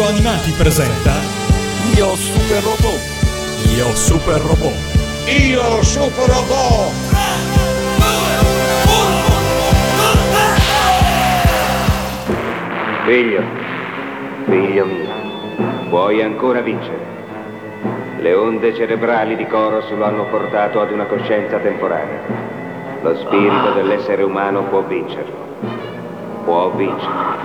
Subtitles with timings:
[0.00, 1.12] Radio Animati presenta
[1.94, 3.00] Io Super Robot.
[3.76, 4.72] Io Super Robot.
[5.26, 6.92] Io Super Robot.
[13.04, 13.42] Figlio,
[14.46, 17.06] figlio mio, puoi ancora vincere.
[18.20, 22.22] Le onde cerebrali di Coros lo hanno portato ad una coscienza temporanea.
[23.02, 25.36] Lo spirito dell'essere umano può vincerlo.
[26.44, 27.38] Può vincere.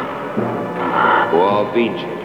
[1.31, 2.24] Può vincere.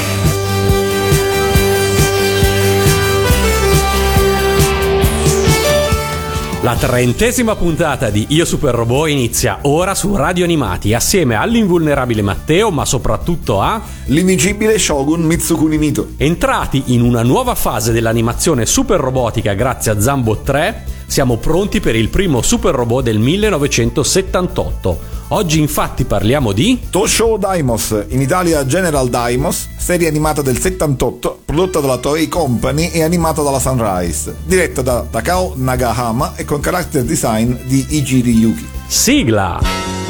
[6.63, 12.69] La trentesima puntata di Io Super Robot inizia ora su Radio Animati assieme all'invulnerabile Matteo,
[12.69, 16.09] ma soprattutto a L'invincibile Shogun Mitsukuni Mito.
[16.17, 20.83] entrati in una nuova fase dell'animazione super robotica grazie a Zambo 3.
[21.07, 25.20] Siamo pronti per il primo super robot del 1978.
[25.33, 31.79] Oggi infatti parliamo di Tosho Daimos, in Italia General Daimos, serie animata del 78, prodotta
[31.79, 37.53] dalla Toei Company e animata dalla Sunrise, diretta da Takao Nagahama e con character design
[37.63, 38.67] di Ijiri Yuki.
[38.87, 40.00] Sigla.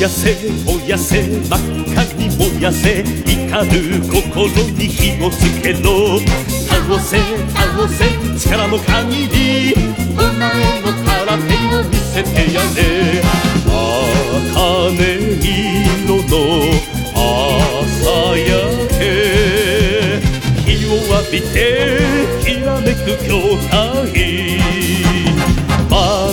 [0.00, 0.34] やせ
[0.64, 1.60] 燃やせ真っ
[1.92, 6.18] 赤に燃やせ怒る心に火をつけろ。
[6.66, 7.18] 倒せ
[7.52, 8.06] 倒せ
[8.38, 9.74] 力の限り
[10.12, 13.20] お前の空手を見せてやれ。
[14.54, 14.96] 茜
[15.44, 16.32] 色の
[17.14, 18.48] 朝焼
[18.98, 19.00] け。
[20.64, 21.54] 日を浴びて
[22.42, 24.60] きらめく筐体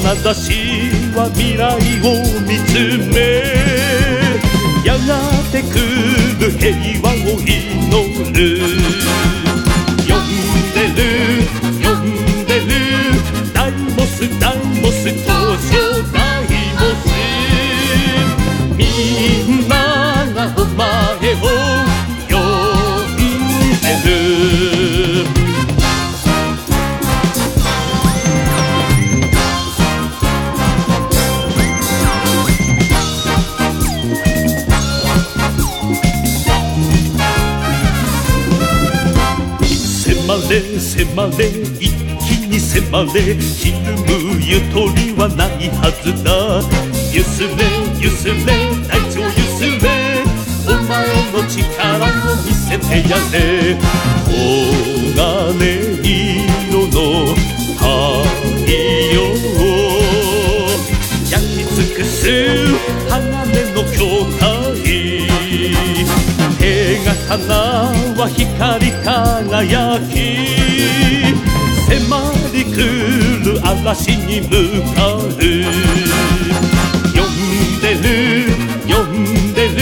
[0.07, 2.13] 眼差しは未来を
[2.47, 3.36] 見つめ
[5.57, 5.75] がて来
[6.39, 8.86] る平和を祈る。
[41.17, 41.47] 迫れ
[41.79, 46.61] 一気に迫れひるむゆとりはないはずだ。
[47.11, 47.49] ゆすれ
[47.99, 48.37] ゆすれ
[48.87, 49.89] 大地をゆすれ
[50.67, 53.35] お前の力を見せてやれ。
[54.27, 56.05] 黄金
[56.69, 57.33] 色の
[57.73, 57.81] 太
[59.11, 59.17] 陽
[61.31, 62.21] 焼き尽くす
[63.09, 63.17] 鋼
[63.73, 63.97] の筐
[64.37, 65.26] 体
[66.67, 67.47] 手刀
[68.19, 70.11] は光り輝き
[71.87, 71.95] 迫
[72.51, 72.75] り来
[73.45, 74.51] る嵐に向
[74.93, 75.17] かう。
[77.15, 78.51] 呼んでる
[78.85, 79.09] 呼ん
[79.53, 79.79] でる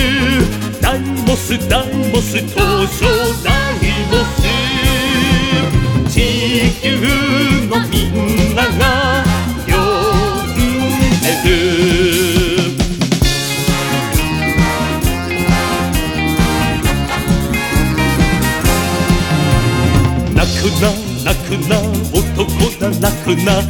[0.80, 2.54] ダイモスダイモス東
[3.00, 3.10] 証
[3.44, 6.14] ダイモス。
[6.14, 6.16] 地
[6.84, 6.86] 球
[7.68, 9.26] のみんなが
[9.66, 10.54] 呼ん
[11.24, 12.15] でる。
[20.82, 20.92] な
[21.24, 21.80] 泣くな
[22.14, 22.22] 男
[22.80, 23.62] だ泣くな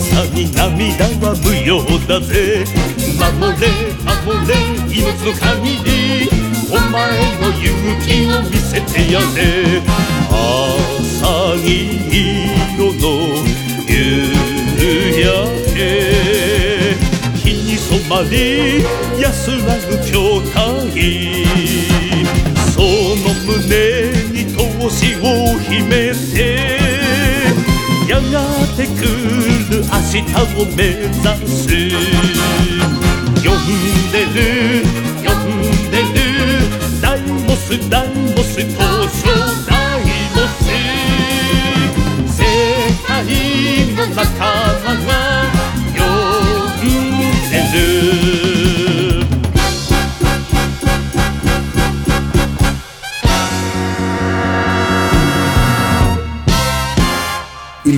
[0.00, 2.64] 戦に涙は無用だぜ。
[3.18, 3.68] 守れ
[4.04, 4.54] 守れ
[4.88, 5.88] 命の限り
[6.70, 6.98] お前
[7.40, 7.68] の勇
[8.00, 9.82] 気を見せてやれ。
[10.30, 11.66] 朝に
[12.74, 13.04] 色の
[13.86, 13.90] 夕
[15.20, 15.28] 焼
[15.74, 15.78] け。
[17.36, 18.84] 日に染まり
[19.20, 21.44] 安らぐ筐体
[22.72, 24.09] その胸
[24.90, 26.78] 星を秘めて
[28.08, 28.42] やが
[28.76, 30.22] て来る明日
[30.56, 31.58] を目指す。
[33.42, 33.62] 呼ん
[34.10, 34.36] でる
[35.24, 35.48] 呼ん
[35.90, 36.18] でる。
[37.00, 39.49] ダイモスダイモス登場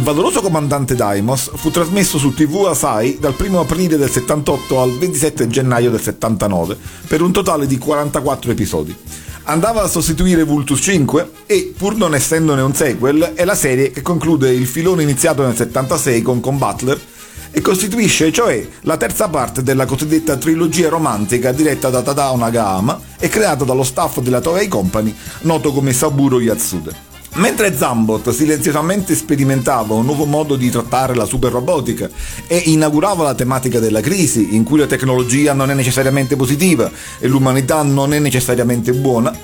[0.02, 4.98] Il valoroso comandante Daimos fu trasmesso su TV Asai dal 1 aprile del 78 al
[4.98, 6.76] 27 gennaio del 79
[7.06, 8.96] per un totale di 44 episodi.
[9.44, 14.02] Andava a sostituire Vultus 5 e, pur non essendone un sequel, è la serie che
[14.02, 17.00] conclude il filone iniziato nel 76 con Combattler
[17.52, 23.28] e costituisce cioè la terza parte della cosiddetta trilogia romantica diretta da Tadao Nagahama e
[23.28, 27.11] creata dallo staff della Toei Company, noto come Saburo Yatsude.
[27.34, 32.10] Mentre Zambot silenziosamente sperimentava un nuovo modo di trattare la super robotica
[32.46, 37.26] e inaugurava la tematica della crisi, in cui la tecnologia non è necessariamente positiva e
[37.28, 39.34] l'umanità non è necessariamente buona,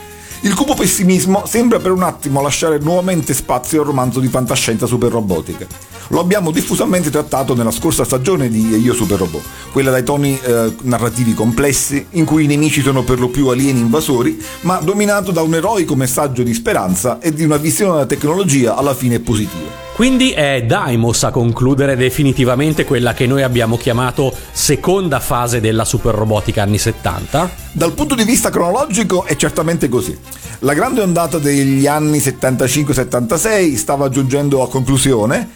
[0.43, 5.11] il cupo pessimismo sembra per un attimo lasciare nuovamente spazio al romanzo di fantascienza super
[5.11, 5.67] robotica.
[6.09, 10.75] Lo abbiamo diffusamente trattato nella scorsa stagione di Io Super Robot, quella dai toni eh,
[10.83, 15.43] narrativi complessi, in cui i nemici sono per lo più alieni invasori, ma dominato da
[15.43, 19.87] un eroico messaggio di speranza e di una visione della tecnologia alla fine positiva.
[19.99, 26.15] Quindi è Daimos a concludere definitivamente quella che noi abbiamo chiamato seconda fase della super
[26.15, 27.51] robotica anni 70?
[27.73, 30.17] Dal punto di vista cronologico è certamente così.
[30.61, 35.49] La grande ondata degli anni 75-76 stava giungendo a conclusione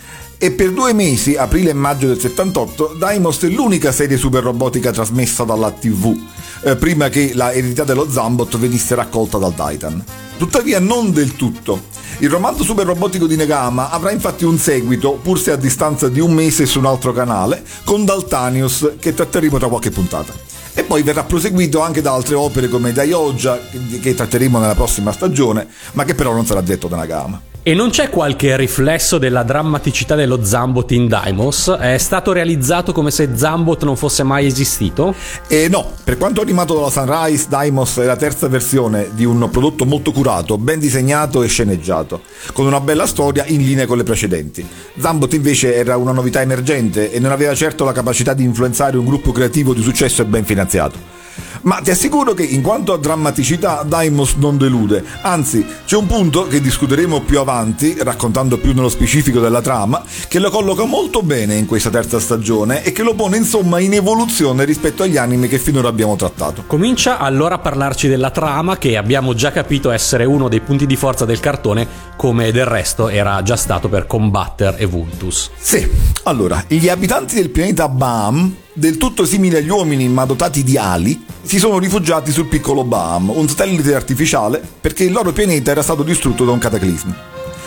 [0.42, 4.90] e per due mesi, aprile e maggio del 78, Daimos è l'unica serie super robotica
[4.90, 6.18] trasmessa dalla TV,
[6.64, 10.02] eh, prima che la eredità dello Zambot venisse raccolta dal Titan.
[10.36, 11.82] Tuttavia non del tutto.
[12.18, 16.18] Il romanzo super robotico di Negama avrà infatti un seguito, pur se a distanza di
[16.18, 20.32] un mese su un altro canale, con Daltanius, che tratteremo tra qualche puntata.
[20.74, 23.60] E poi verrà proseguito anche da altre opere come Daioja,
[24.00, 27.51] che tratteremo nella prossima stagione, ma che però non sarà detto da Nagama.
[27.64, 31.70] E non c'è qualche riflesso della drammaticità dello Zambot in Daimos?
[31.70, 35.14] È stato realizzato come se Zambot non fosse mai esistito?
[35.46, 39.84] E no, per quanto animato dalla Sunrise, Daimos è la terza versione di un prodotto
[39.84, 42.22] molto curato, ben disegnato e sceneggiato,
[42.52, 44.66] con una bella storia in linea con le precedenti.
[44.98, 49.04] Zambot invece era una novità emergente e non aveva certo la capacità di influenzare un
[49.04, 51.21] gruppo creativo di successo e ben finanziato.
[51.62, 56.46] Ma ti assicuro che in quanto a drammaticità Daimos non delude, anzi c'è un punto
[56.46, 61.54] che discuteremo più avanti, raccontando più nello specifico della trama, che lo colloca molto bene
[61.54, 65.58] in questa terza stagione e che lo pone insomma in evoluzione rispetto agli anime che
[65.58, 66.64] finora abbiamo trattato.
[66.66, 70.96] Comincia allora a parlarci della trama che abbiamo già capito essere uno dei punti di
[70.96, 71.86] forza del cartone,
[72.16, 75.50] come del resto era già stato per Combatter e Vultus.
[75.56, 75.88] Sì,
[76.24, 81.24] allora, gli abitanti del pianeta Baam del tutto simili agli uomini ma dotati di ali,
[81.42, 86.02] si sono rifugiati sul piccolo Baam, un satellite artificiale, perché il loro pianeta era stato
[86.02, 87.16] distrutto da un cataclisma.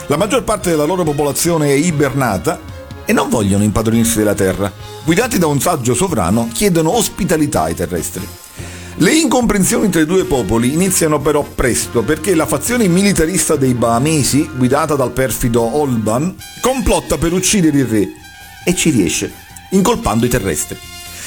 [0.08, 2.60] La maggior parte della loro popolazione è ibernata
[3.06, 4.72] e non vogliono impadronirsi della Terra.
[5.04, 8.28] Guidati da un saggio sovrano, chiedono ospitalità ai terrestri.
[8.98, 14.50] Le incomprensioni tra i due popoli iniziano però presto perché la fazione militarista dei Bahamesi,
[14.56, 18.08] guidata dal perfido Olban, complotta per uccidere il re
[18.64, 19.32] e ci riesce,
[19.72, 20.78] incolpando i terrestri.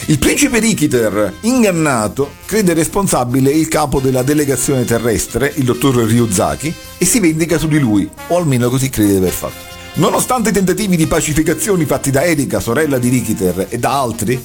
[0.06, 7.05] Il principe Rikiter, ingannato, crede responsabile il capo della delegazione terrestre, il dottor Ryuzaki, e
[7.05, 9.77] si vendica su di lui, o almeno così crede di aver fatto.
[9.95, 14.43] Nonostante i tentativi di pacificazione fatti da Erika, sorella di Rikiter, e da altri,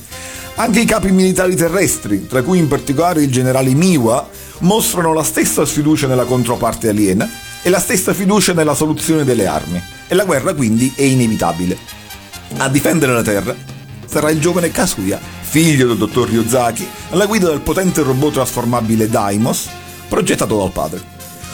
[0.56, 4.28] anche i capi militari terrestri, tra cui in particolare il generale Miwa,
[4.60, 7.30] mostrano la stessa sfiducia nella controparte aliena
[7.62, 11.78] e la stessa fiducia nella soluzione delle armi, e la guerra quindi è inevitabile.
[12.58, 13.56] A difendere la Terra
[14.13, 19.68] sarà il giovane Kazuya, figlio del dottor Ryuzaki, alla guida del potente robot trasformabile Daimos,
[20.07, 21.01] progettato dal padre.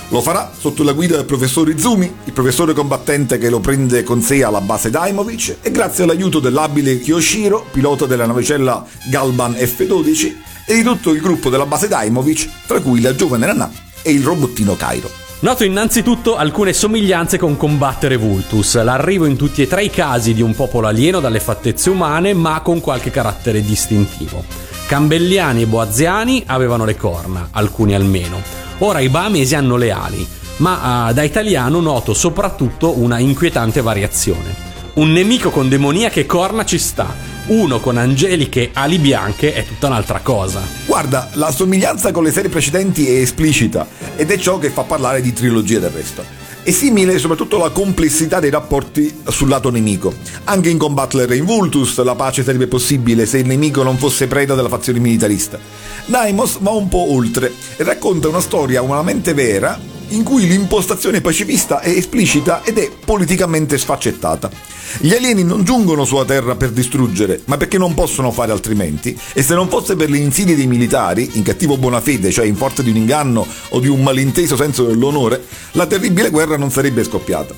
[0.10, 4.22] Lo farà sotto la guida del professor Izumi, il professore combattente che lo prende con
[4.22, 10.36] sé alla base Daimovic, e grazie all'aiuto dell'abile Kyoshiro, pilota della navicella Galban F-12,
[10.66, 14.22] e di tutto il gruppo della base Daimovic, tra cui la giovane Nana e il
[14.22, 15.19] robottino Cairo.
[15.42, 20.42] Noto innanzitutto alcune somiglianze con Combattere Vultus, l'arrivo in tutti e tre i casi di
[20.42, 24.44] un popolo alieno dalle fattezze umane ma con qualche carattere distintivo.
[24.86, 28.42] Cambelliani e Boaziani avevano le corna, alcuni almeno.
[28.80, 30.28] Ora i Bahamesi hanno le ali,
[30.58, 34.54] ma uh, da italiano noto soprattutto una inquietante variazione.
[34.96, 37.16] Un nemico con demoniache corna ci sta,
[37.50, 40.62] uno con angeliche ali bianche è tutta un'altra cosa.
[40.86, 45.22] Guarda, la somiglianza con le serie precedenti è esplicita ed è ciò che fa parlare
[45.22, 46.24] di trilogia del resto.
[46.62, 50.14] È simile soprattutto la complessità dei rapporti sul lato nemico.
[50.44, 54.28] Anche in Combattler e in Vultus la pace sarebbe possibile se il nemico non fosse
[54.28, 55.58] preda della fazione militarista.
[56.06, 61.82] Daimos va un po' oltre e racconta una storia umanamente vera in cui l'impostazione pacifista
[61.82, 64.50] è esplicita ed è politicamente sfaccettata.
[64.98, 69.44] Gli alieni non giungono sulla Terra per distruggere, ma perché non possono fare altrimenti, e
[69.44, 72.82] se non fosse per le insidie dei militari, in cattivo buona fede, cioè in forza
[72.82, 77.54] di un inganno o di un malinteso senso dell'onore, la terribile guerra non sarebbe scoppiata.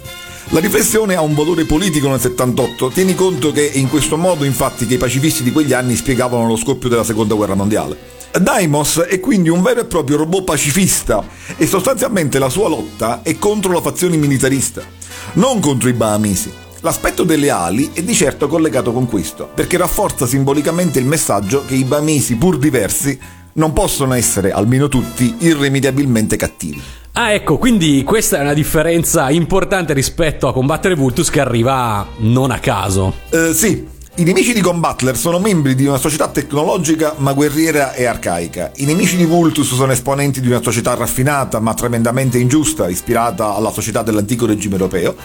[0.49, 4.43] La riflessione ha un valore politico nel 78, tieni conto che è in questo modo
[4.43, 8.20] infatti che i pacifisti di quegli anni spiegavano lo scoppio della seconda guerra mondiale.
[8.39, 11.23] Daimos è quindi un vero e proprio robot pacifista
[11.57, 14.81] e sostanzialmente la sua lotta è contro la fazione militarista,
[15.33, 16.51] non contro i Bahamisi.
[16.79, 21.75] L'aspetto delle ali è di certo collegato con questo, perché rafforza simbolicamente il messaggio che
[21.75, 23.19] i Bahamisi, pur diversi,
[23.53, 26.81] non possono essere, almeno tutti, irrimediabilmente cattivi.
[27.13, 32.49] Ah, ecco, quindi questa è una differenza importante rispetto a combattere Vultus che arriva non
[32.49, 33.13] a caso.
[33.29, 38.03] Eh, sì, i nemici di Combattler sono membri di una società tecnologica ma guerriera e
[38.03, 38.71] arcaica.
[38.75, 43.71] I nemici di Vultus sono esponenti di una società raffinata ma tremendamente ingiusta, ispirata alla
[43.71, 45.15] società dell'antico regime europeo.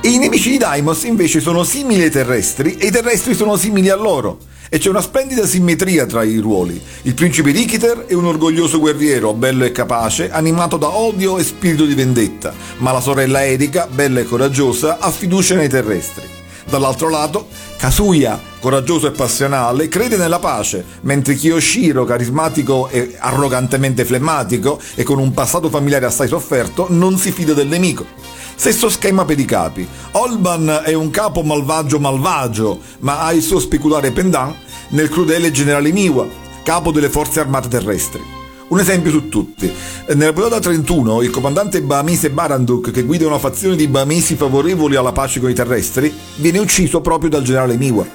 [0.00, 3.88] E i nemici di Daimos invece sono simili ai terrestri e i terrestri sono simili
[3.88, 4.38] a loro.
[4.68, 6.80] E c'è una splendida simmetria tra i ruoli.
[7.02, 11.84] Il principe Rikiter è un orgoglioso guerriero, bello e capace, animato da odio e spirito
[11.84, 16.39] di vendetta, ma la sorella Erika, bella e coraggiosa, ha fiducia nei terrestri.
[16.70, 24.78] Dall'altro lato, Kazuya, coraggioso e passionale, crede nella pace, mentre Kiyoshiro, carismatico e arrogantemente flemmatico
[24.94, 28.06] e con un passato familiare assai sofferto, non si fida del nemico.
[28.54, 29.88] Stesso schema per i capi.
[30.12, 34.54] Olban è un capo malvagio malvagio, ma ha il suo speculare pendant
[34.90, 36.24] nel crudele generale Miwa,
[36.62, 38.38] capo delle forze armate terrestri.
[38.70, 39.68] Un esempio su tutti.
[40.14, 45.10] Nella puntata 31, il comandante Bamise Baranduk, che guida una fazione di Bamesi favorevoli alla
[45.10, 48.06] pace con i terrestri, viene ucciso proprio dal generale Miwa.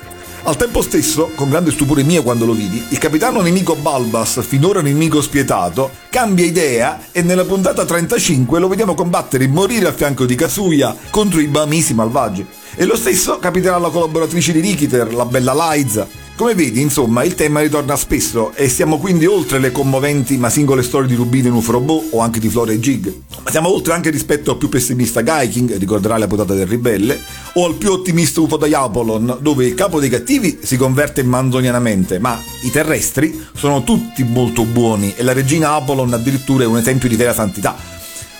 [0.44, 4.82] Al tempo stesso, con grande stupore mio quando lo vidi, il capitano nemico Balbas, finora
[4.82, 10.26] nemico spietato, cambia idea e nella puntata 35 lo vediamo combattere e morire a fianco
[10.26, 12.46] di Kazuya contro i Bamisi malvagi.
[12.76, 17.34] E lo stesso capiterà alla collaboratrice di Rikiter, la bella Liza, come vedi, insomma, il
[17.34, 21.54] tema ritorna spesso e siamo quindi oltre le commoventi ma singole storie di Rubino in
[21.54, 23.14] Ufo o anche di Flora e Jig.
[23.44, 27.18] Ma siamo oltre anche rispetto al più pessimista Gaiking, ricorderai la puntata del ribelle,
[27.54, 32.38] o al più ottimista Ufo Diapolon, dove il capo dei cattivi si converte manzonianamente, ma
[32.64, 37.16] i terrestri sono tutti molto buoni e la regina Apollon addirittura è un esempio di
[37.16, 37.95] vera santità.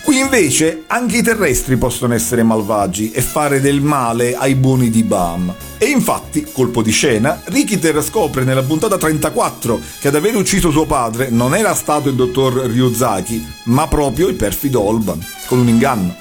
[0.06, 5.02] Qui invece anche i terrestri possono essere malvagi e fare del male ai buoni di
[5.02, 5.52] Bam.
[5.80, 10.86] E infatti, colpo di scena, Rikiter scopre nella puntata 34 che ad aver ucciso suo
[10.86, 16.16] padre non era stato il dottor Ryuzaki, ma proprio il perfido Olban, con un inganno.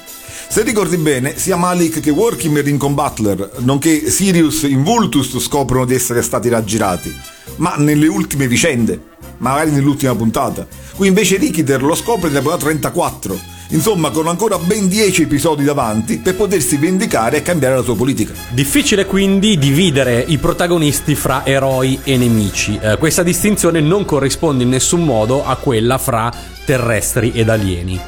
[0.47, 5.93] Se ricordi bene, sia Malik che Workimer in Combattler, nonché Sirius in Vultus scoprono di
[5.93, 7.15] essere stati raggirati,
[7.57, 8.99] ma nelle ultime vicende,
[9.37, 10.65] magari nell'ultima puntata.
[10.95, 16.19] Qui invece Rikiter lo scopre nella puntata 34 Insomma, con ancora ben 10 episodi davanti
[16.19, 18.33] per potersi vendicare e cambiare la sua politica.
[18.49, 22.77] Difficile quindi dividere i protagonisti fra eroi e nemici.
[22.81, 26.31] Eh, questa distinzione non corrisponde in nessun modo a quella fra
[26.65, 27.99] terrestri ed alieni.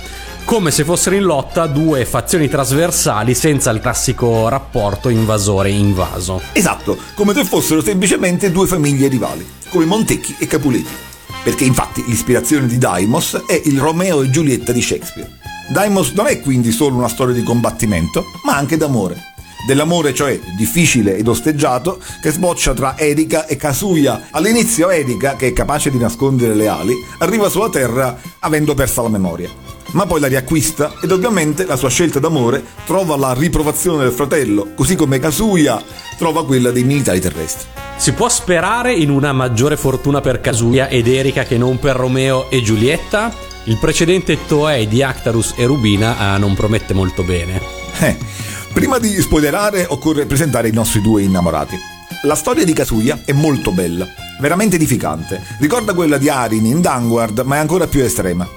[0.46, 6.42] Come se fossero in lotta due fazioni trasversali senza il classico rapporto invasore-invaso.
[6.54, 11.06] Esatto, come se fossero semplicemente due famiglie rivali, come Montecchi e Capuleti
[11.48, 15.47] perché infatti l'ispirazione di Daimos è il Romeo e Giulietta di Shakespeare.
[15.70, 19.36] Daimos non è quindi solo una storia di combattimento, ma anche d'amore.
[19.66, 24.28] Dell'amore, cioè difficile ed osteggiato, che sboccia tra Erika e Kazuya.
[24.32, 29.10] All'inizio Erika, che è capace di nascondere le ali, arriva sulla Terra avendo persa la
[29.10, 29.50] memoria.
[29.92, 34.74] Ma poi la riacquista ed ovviamente la sua scelta d'amore trova la riprovazione del fratello,
[34.76, 35.82] così come Kazuya
[36.18, 37.68] trova quella dei militari terrestri.
[37.96, 42.50] Si può sperare in una maggiore fortuna per Kazuya ed Erika che non per Romeo
[42.50, 43.34] e Giulietta?
[43.64, 47.60] Il precedente Toei di Actarus e Rubina eh, non promette molto bene.
[48.00, 48.16] Eh,
[48.78, 51.76] prima di spoilerare occorre presentare i nostri due innamorati.
[52.26, 54.06] La storia di Kazuya è molto bella,
[54.40, 55.42] veramente edificante.
[55.58, 58.48] Ricorda quella di Arin in Danguard, ma è ancora più estrema.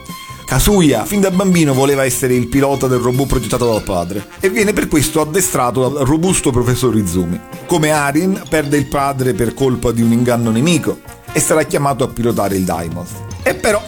[0.45, 4.75] Kazuya fin da bambino voleva essere il pilota del robot progettato dal padre e viene
[4.75, 7.41] per questo addestrato dal robusto professor Izumi.
[7.65, 10.99] Come Arin perde il padre per colpa di un inganno nemico
[11.33, 13.09] e sarà chiamato a pilotare il Daimos.
[13.43, 13.83] E però,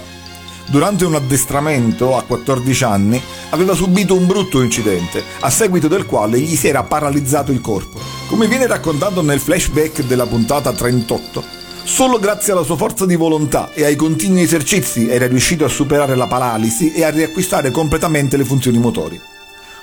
[0.66, 6.38] durante un addestramento a 14 anni, aveva subito un brutto incidente, a seguito del quale
[6.38, 8.00] gli si era paralizzato il corpo.
[8.28, 13.72] Come viene raccontato nel flashback della puntata 38, Solo grazie alla sua forza di volontà
[13.74, 18.44] e ai continui esercizi era riuscito a superare la paralisi e a riacquistare completamente le
[18.44, 19.20] funzioni motori.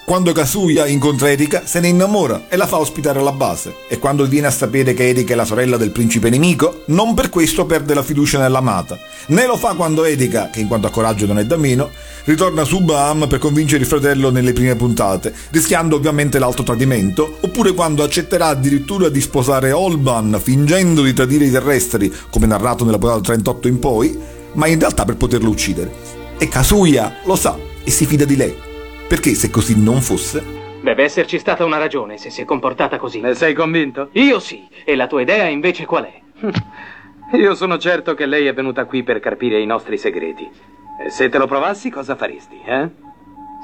[0.10, 3.76] Quando Kazuya incontra Erika se ne innamora e la fa ospitare alla base.
[3.88, 7.30] E quando viene a sapere che Erika è la sorella del principe nemico, non per
[7.30, 8.98] questo perde la fiducia nell'amata,
[9.28, 11.92] né lo fa quando Erika, che in quanto a coraggio non è da meno,
[12.24, 17.74] ritorna su Baam per convincere il fratello nelle prime puntate, rischiando ovviamente l'alto tradimento, oppure
[17.74, 23.22] quando accetterà addirittura di sposare Olban fingendo di tradire i terrestri, come narrato nella puntata
[23.22, 24.20] 38 in poi,
[24.54, 25.94] ma in realtà per poterlo uccidere.
[26.40, 28.68] E Kazuya lo sa e si fida di lei
[29.10, 30.58] perché se così non fosse...
[30.82, 33.20] Deve esserci stata una ragione se si è comportata così.
[33.20, 34.10] Ne sei convinto?
[34.14, 34.68] Io sì.
[34.86, 36.22] E la tua idea invece qual è?
[37.36, 40.48] Io sono certo che lei è venuta qui per carpire i nostri segreti.
[41.04, 42.88] E se te lo provassi, cosa faresti, eh?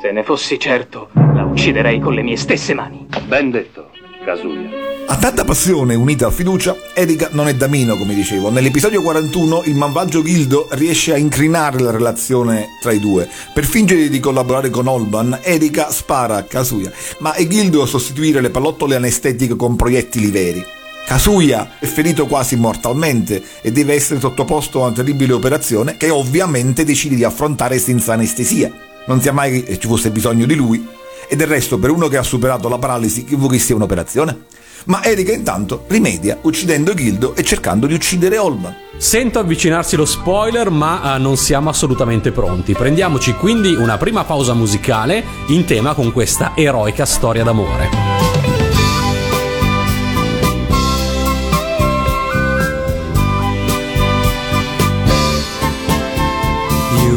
[0.02, 3.08] Se ne fossi certo, la ucciderei con le mie stesse mani.
[3.28, 3.92] Ben detto,
[4.26, 4.70] Kazuya.
[5.08, 8.50] A tanta passione unita a fiducia, Erika non è da meno, come dicevo.
[8.50, 13.30] Nell'episodio 41 il malvagio Gildo riesce a incrinare la relazione tra i due.
[13.54, 18.42] Per fingere di collaborare con Olban, Erika spara a Kazuya, ma è Gildo a sostituire
[18.42, 20.66] le pallottole anestetiche con proiettili veri.
[21.06, 26.84] Kazuya è ferito quasi mortalmente e deve essere sottoposto a una terribile operazione che ovviamente
[26.84, 28.72] decide di affrontare senza anestesia.
[29.06, 30.84] Non sia mai che ci fosse bisogno di lui.
[31.29, 34.45] E del resto, per uno che ha superato la paralisi, che vuoi che sia un'operazione?
[34.87, 38.75] Ma Erika intanto rimedia uccidendo Gildo e cercando di uccidere Olban.
[38.97, 42.73] Sento avvicinarsi lo spoiler, ma eh, non siamo assolutamente pronti.
[42.73, 48.11] Prendiamoci quindi una prima pausa musicale in tema con questa eroica storia d'amore.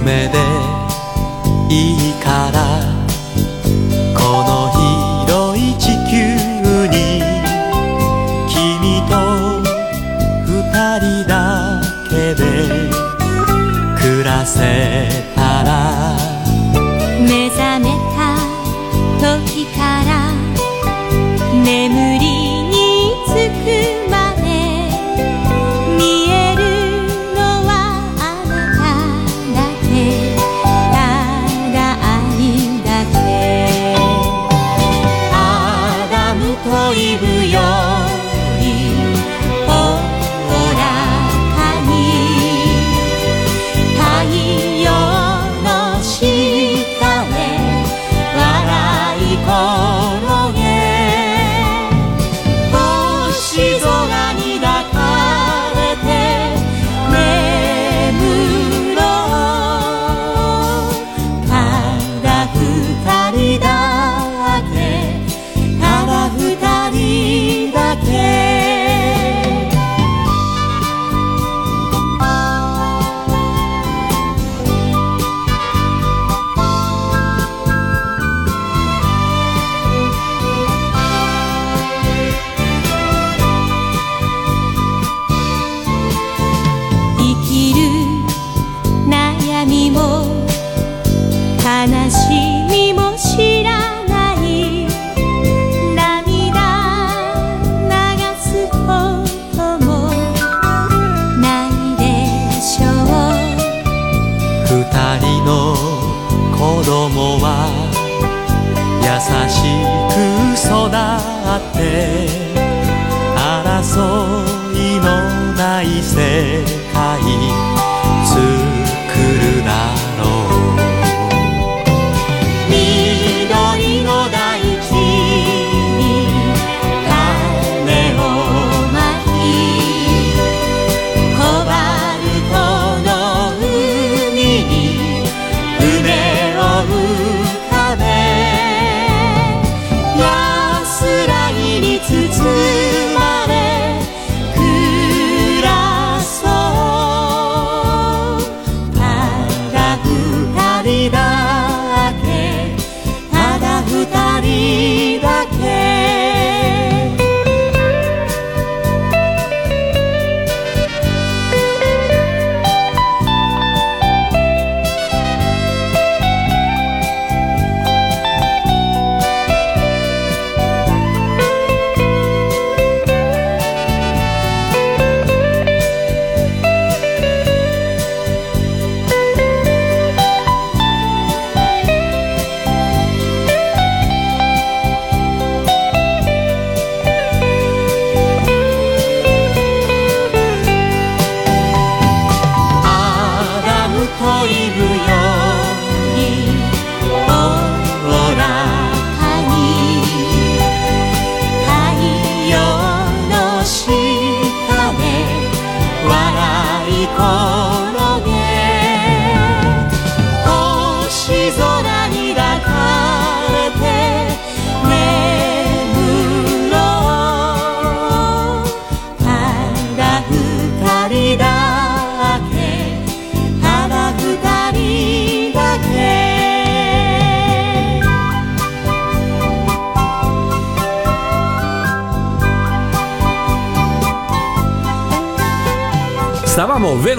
[0.03, 0.37] 夢で
[1.69, 2.96] いいから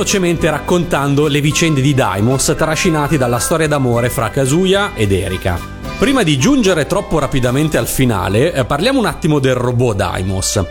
[0.10, 5.60] velocemente raccontando le vicende di Daimos trascinati dalla storia d'amore fra Kazuya ed Erika.
[6.00, 10.66] Prima di giungere troppo rapidamente al finale, eh, parliamo un attimo del robot Daimos.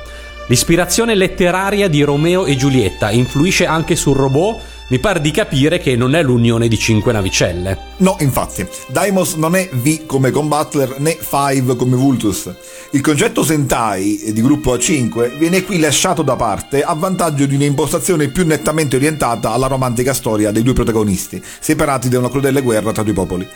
[0.49, 5.95] L'ispirazione letteraria di Romeo e Giulietta influisce anche sul robot mi pare di capire che
[5.95, 7.79] non è l'unione di cinque navicelle.
[7.99, 12.51] No, infatti, Daimos non è V come con Butler né Five come Vultus.
[12.93, 18.29] Il concetto Sentai di gruppo A5 viene qui lasciato da parte a vantaggio di un'impostazione
[18.29, 23.03] più nettamente orientata alla romantica storia dei due protagonisti, separati da una crudele guerra tra
[23.03, 23.47] due popoli.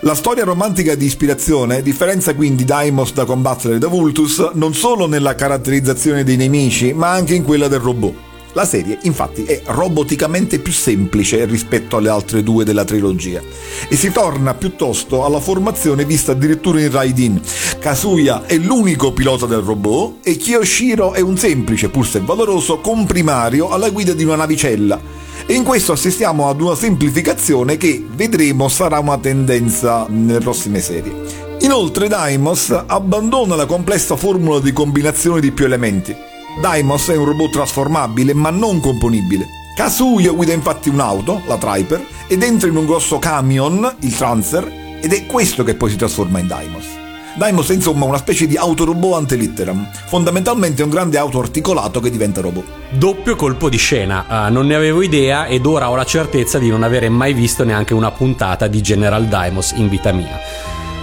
[0.00, 5.34] La storia romantica di ispirazione differenzia quindi Daimos da combattere da Vultus non solo nella
[5.34, 8.29] caratterizzazione dei nemici, ma anche in quella del robot.
[8.54, 13.40] La serie infatti è roboticamente più semplice rispetto alle altre due della trilogia
[13.88, 17.40] e si torna piuttosto alla formazione vista addirittura in Raidin.
[17.78, 23.70] Kazuya è l'unico pilota del robot e Kiyoshiro è un semplice, pur se valoroso, comprimario
[23.70, 25.00] alla guida di una navicella.
[25.46, 31.12] E in questo assistiamo ad una semplificazione che vedremo sarà una tendenza nelle prossime serie.
[31.60, 37.50] Inoltre Daimos abbandona la complessa formula di combinazione di più elementi Daimos è un robot
[37.52, 39.46] trasformabile ma non componibile.
[39.74, 45.12] Kazuya guida infatti un'auto, la Triper, ed entra in un grosso camion, il Transfer, ed
[45.12, 46.86] è questo che poi si trasforma in Daimos.
[47.34, 52.10] Daimos è insomma una specie di autorobot ante litteram, fondamentalmente un grande auto articolato che
[52.10, 52.64] diventa robot.
[52.90, 56.68] Doppio colpo di scena, uh, non ne avevo idea ed ora ho la certezza di
[56.68, 60.38] non avere mai visto neanche una puntata di General Daimos in vita mia.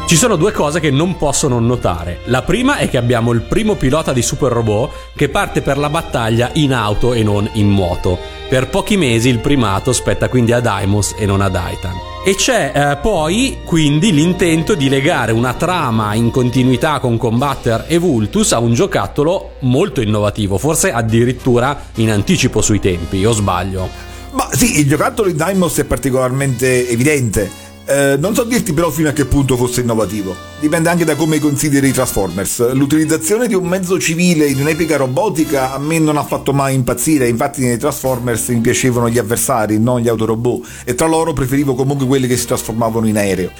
[0.07, 2.21] Ci sono due cose che non posso non notare.
[2.27, 5.89] La prima è che abbiamo il primo pilota di Super Robot che parte per la
[5.89, 8.17] battaglia in auto e non in moto.
[8.47, 11.95] Per pochi mesi il primato spetta quindi a Daimos e non a Daitan.
[12.25, 17.97] E c'è eh, poi quindi l'intento di legare una trama in continuità con Combatter e
[17.97, 23.89] Vultus a un giocattolo molto innovativo, forse addirittura in anticipo sui tempi, o sbaglio?
[24.31, 29.07] Ma sì, il giocattolo di Daimos è particolarmente evidente eh, non so dirti però fino
[29.07, 30.35] a che punto fosse innovativo.
[30.59, 32.73] Dipende anche da come consideri i Transformers.
[32.73, 37.29] L'utilizzazione di un mezzo civile in un'epica robotica a me non ha fatto mai impazzire,
[37.29, 42.05] infatti nei Transformers mi piacevano gli avversari, non gli autorobot, e tra loro preferivo comunque
[42.05, 43.51] quelli che si trasformavano in aereo.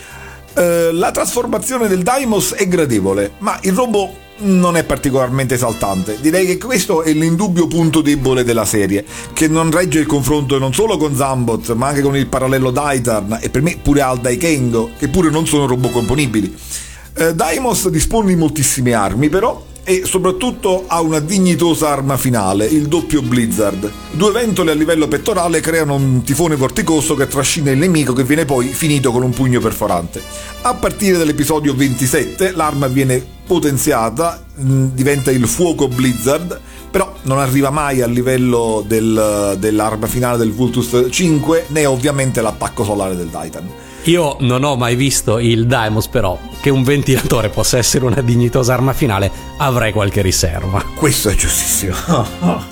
[0.54, 6.18] Eh, la trasformazione del Daimos è gradevole, ma il robot non è particolarmente esaltante.
[6.20, 10.74] Direi che questo è l'indubbio punto debole della serie, che non regge il confronto non
[10.74, 14.92] solo con Zambot, ma anche con il parallelo Daitarn e per me pure al Daikengo,
[14.98, 16.56] che pure non sono robot componibili.
[17.16, 22.90] Eh, Daimos dispone di moltissime armi, però, e soprattutto ha una dignitosa arma finale, il
[22.90, 23.90] doppio Blizzard.
[24.12, 28.44] Due ventole a livello pettorale creano un tifone vorticoso che trascina il nemico che viene
[28.44, 30.22] poi finito con un pugno perforante.
[30.64, 36.60] A partire dall'episodio 27 l'arma viene potenziata, mm, diventa il fuoco Blizzard,
[36.92, 42.84] però non arriva mai al livello del, dell'arma finale del Vultus 5 né ovviamente l'attacco
[42.84, 43.87] solare del Titan.
[44.08, 48.74] Io non ho mai visto il Daimos, però che un ventilatore possa essere una dignitosa
[48.74, 50.82] arma finale, avrei qualche riserva.
[50.96, 51.94] Questo è giustissimo.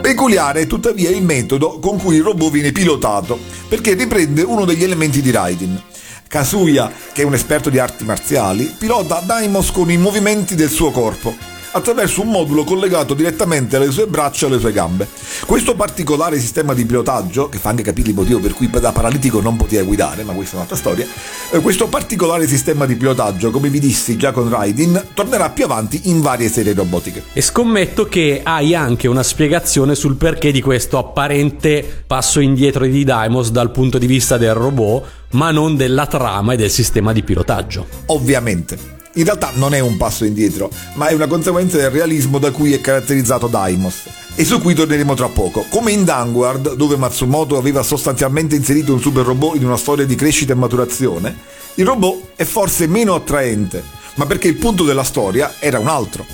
[0.00, 3.36] Peculiare è tuttavia il metodo con cui il robot viene pilotato,
[3.68, 5.82] perché riprende uno degli elementi di Raiden.
[6.28, 10.92] Kazuya, che è un esperto di arti marziali, pilota Daimos con i movimenti del suo
[10.92, 15.06] corpo attraverso un modulo collegato direttamente alle sue braccia e alle sue gambe.
[15.44, 19.40] Questo particolare sistema di pilotaggio, che fa anche capire il motivo per cui da paralitico
[19.40, 21.06] non poteva guidare, ma questa è un'altra storia,
[21.50, 26.02] eh, questo particolare sistema di pilotaggio, come vi dissi già con Raidin, tornerà più avanti
[26.04, 27.22] in varie serie robotiche.
[27.32, 33.04] E scommetto che hai anche una spiegazione sul perché di questo apparente passo indietro di
[33.04, 37.22] Daimos dal punto di vista del robot, ma non della trama e del sistema di
[37.22, 37.86] pilotaggio.
[38.06, 42.50] Ovviamente in realtà non è un passo indietro, ma è una conseguenza del realismo da
[42.50, 45.64] cui è caratterizzato Daimos, e su cui torneremo tra poco.
[45.68, 50.14] Come in Downward, dove Matsumoto aveva sostanzialmente inserito un super robot in una storia di
[50.14, 51.34] crescita e maturazione,
[51.76, 53.82] il robot è forse meno attraente,
[54.16, 56.24] ma perché il punto della storia era un altro.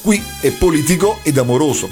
[0.00, 1.88] Qui è politico ed amoroso.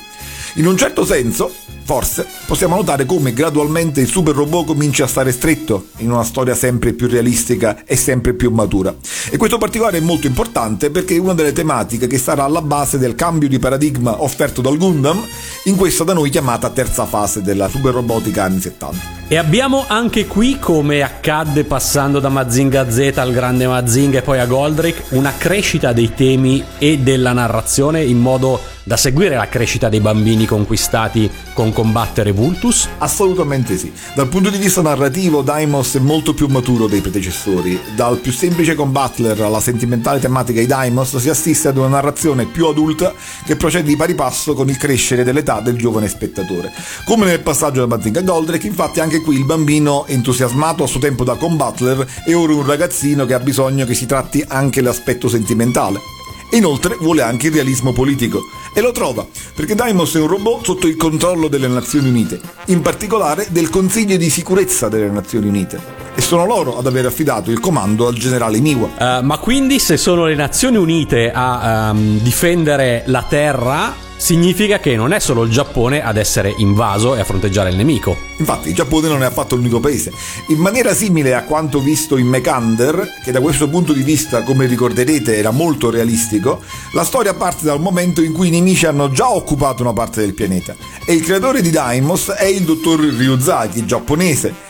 [0.55, 1.53] In un certo senso,
[1.91, 6.55] Forse possiamo notare come gradualmente il super robot comincia a stare stretto in una storia
[6.55, 8.95] sempre più realistica e sempre più matura.
[9.29, 12.97] E questo particolare è molto importante perché è una delle tematiche che sarà alla base
[12.97, 15.21] del cambio di paradigma offerto dal Gundam
[15.65, 19.19] in questa da noi chiamata terza fase della super robotica anni 70.
[19.27, 24.41] E abbiamo anche qui, come accadde passando da Mazinga Z al grande Mazinga e poi
[24.41, 29.89] a Goldrick, una crescita dei temi e della narrazione in modo da seguire la crescita
[29.89, 32.87] dei bambini conquistati con combattere Vultus?
[32.99, 33.91] Assolutamente sì.
[34.15, 37.81] Dal punto di vista narrativo, Daimos è molto più maturo dei predecessori.
[37.97, 42.67] Dal più semplice combattler alla sentimentale tematica di Daimos si assiste ad una narrazione più
[42.67, 43.15] adulta
[43.47, 46.71] che procede di pari passo con il crescere dell'età del giovane spettatore.
[47.07, 51.25] Come nel passaggio da Mazinga Goldrake, infatti anche qui il bambino entusiasmato a suo tempo
[51.25, 56.20] da combattler è ora un ragazzino che ha bisogno che si tratti anche l'aspetto sentimentale.
[56.53, 58.41] Inoltre vuole anche il realismo politico.
[58.75, 62.83] E lo trova, perché Daimos è un robot sotto il controllo delle Nazioni Unite, in
[62.83, 65.81] particolare del Consiglio di sicurezza delle Nazioni Unite.
[66.15, 68.89] E sono loro ad aver affidato il comando al generale Miwa.
[68.99, 74.97] Uh, ma quindi se sono le Nazioni Unite a um, difendere la Terra, significa che
[74.97, 78.17] non è solo il Giappone ad essere invaso e a fronteggiare il nemico.
[78.37, 80.13] Infatti il Giappone non è affatto l'unico paese.
[80.49, 84.67] In maniera simile a quanto visto in Mekander, che da questo punto di vista, come
[84.67, 89.31] ricorderete, era molto realistico, la storia parte dal momento in cui i nemici hanno già
[89.31, 90.77] occupato una parte del pianeta.
[91.07, 94.69] E il creatore di Daimos è il dottor Ryuzaki, giapponese,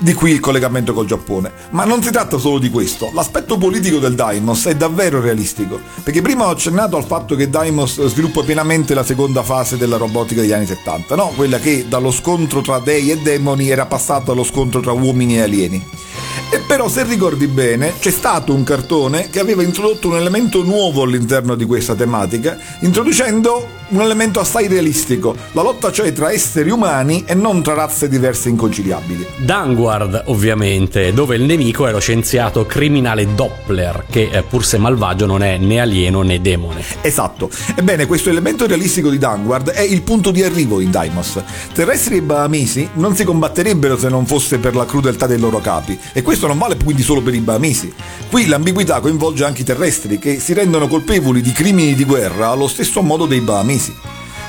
[0.00, 1.52] di qui il collegamento col Giappone.
[1.70, 6.22] Ma non si tratta solo di questo, l'aspetto politico del Daimos è davvero realistico, perché
[6.22, 10.52] prima ho accennato al fatto che Daimos sviluppa pienamente la seconda fase della robotica degli
[10.52, 11.32] anni 70, no?
[11.36, 15.42] quella che dallo scontro tra dei e demoni era passata allo scontro tra uomini e
[15.42, 15.86] alieni.
[16.52, 21.02] E però se ricordi bene c'è stato un cartone che aveva introdotto un elemento nuovo
[21.02, 27.24] all'interno di questa tematica, introducendo un elemento assai realistico, la lotta cioè tra esseri umani
[27.26, 29.26] e non tra razze diverse inconciliabili.
[29.38, 35.26] Danguard, ovviamente, dove il nemico è lo scienziato criminale Doppler, che eh, pur se malvagio
[35.26, 36.82] non è né alieno né demone.
[37.00, 37.50] Esatto.
[37.74, 41.40] Ebbene, questo elemento realistico di Danguard è il punto di arrivo in Daimos.
[41.72, 45.98] Terrestri e bahamesi non si combatterebbero se non fosse per la crudeltà dei loro capi,
[46.12, 47.92] e questo non vale quindi solo per i bahamesi.
[48.30, 52.68] Qui l'ambiguità coinvolge anche i terrestri, che si rendono colpevoli di crimini di guerra allo
[52.68, 53.94] stesso modo dei bahamesi bahamesi.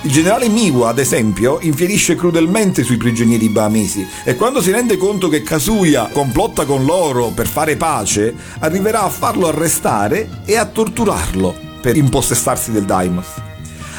[0.04, 5.30] Il generale Miwa, ad esempio, infierisce crudelmente sui prigionieri bahamesi e quando si rende conto
[5.30, 11.56] che Kazuya complotta con loro per fare pace, arriverà a farlo arrestare e a torturarlo
[11.82, 13.28] per impossessarsi del Daimos.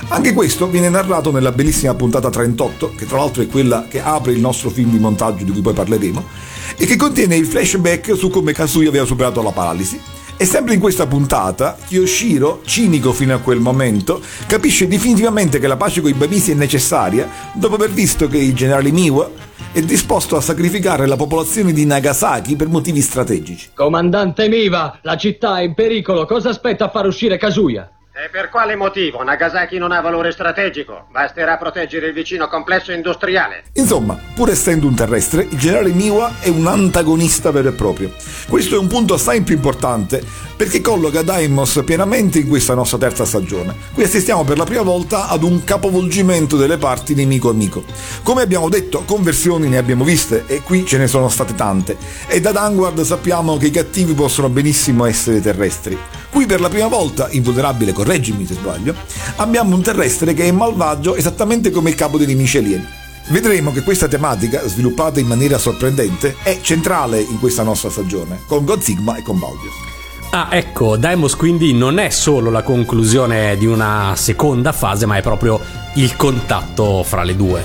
[0.09, 4.33] Anche questo viene narrato nella bellissima puntata 38, che tra l'altro è quella che apre
[4.33, 6.25] il nostro film di montaggio di cui poi parleremo,
[6.77, 10.01] e che contiene il flashback su come Kazuya aveva superato la paralisi
[10.43, 15.77] e sempre in questa puntata, Kiyoshiro, cinico fino a quel momento, capisce definitivamente che la
[15.77, 19.31] pace con i Bamisi è necessaria dopo aver visto che il generale Miwa
[19.71, 23.69] è disposto a sacrificare la popolazione di Nagasaki per motivi strategici.
[23.73, 27.89] Comandante Miwa, la città è in pericolo, cosa aspetta a far uscire Kazuya?
[28.15, 29.23] E per quale motivo?
[29.23, 31.07] Nagasaki non ha valore strategico.
[31.11, 33.65] Basterà proteggere il vicino complesso industriale.
[33.73, 38.13] Insomma, pur essendo un terrestre, il generale Miwa è un antagonista vero e proprio.
[38.51, 40.23] Questo è un punto assai più importante
[40.55, 43.75] perché colloca Daimos pienamente in questa nostra terza stagione.
[43.95, 47.83] Qui assistiamo per la prima volta ad un capovolgimento delle parti nemico-amico.
[48.23, 51.97] Come abbiamo detto, conversioni ne abbiamo viste e qui ce ne sono state tante.
[52.27, 55.99] E da Danguard sappiamo che i cattivi possono benissimo essere terrestri.
[56.33, 58.95] Qui per la prima volta, invulnerabile correggimi se sbaglio,
[59.37, 62.85] abbiamo un terrestre che è malvagio esattamente come il capo dei nemici alieni.
[63.29, 68.65] Vedremo che questa tematica, sviluppata in maniera sorprendente, è centrale in questa nostra stagione, con
[68.65, 69.73] God Sigma e con Baldius.
[70.31, 75.23] Ah, ecco, Daimos quindi non è solo la conclusione di una seconda fase, ma è
[75.23, 75.61] proprio
[75.95, 77.65] il contatto fra le due.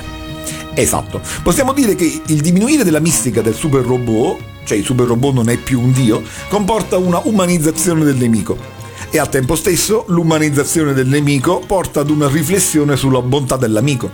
[0.75, 1.19] Esatto.
[1.41, 5.47] Possiamo dire che il diminuire della mistica del super robot cioè il super robot non
[5.47, 8.57] è più un dio, comporta una umanizzazione del nemico.
[9.09, 14.11] E al tempo stesso l'umanizzazione del nemico porta ad una riflessione sulla bontà dell'amico.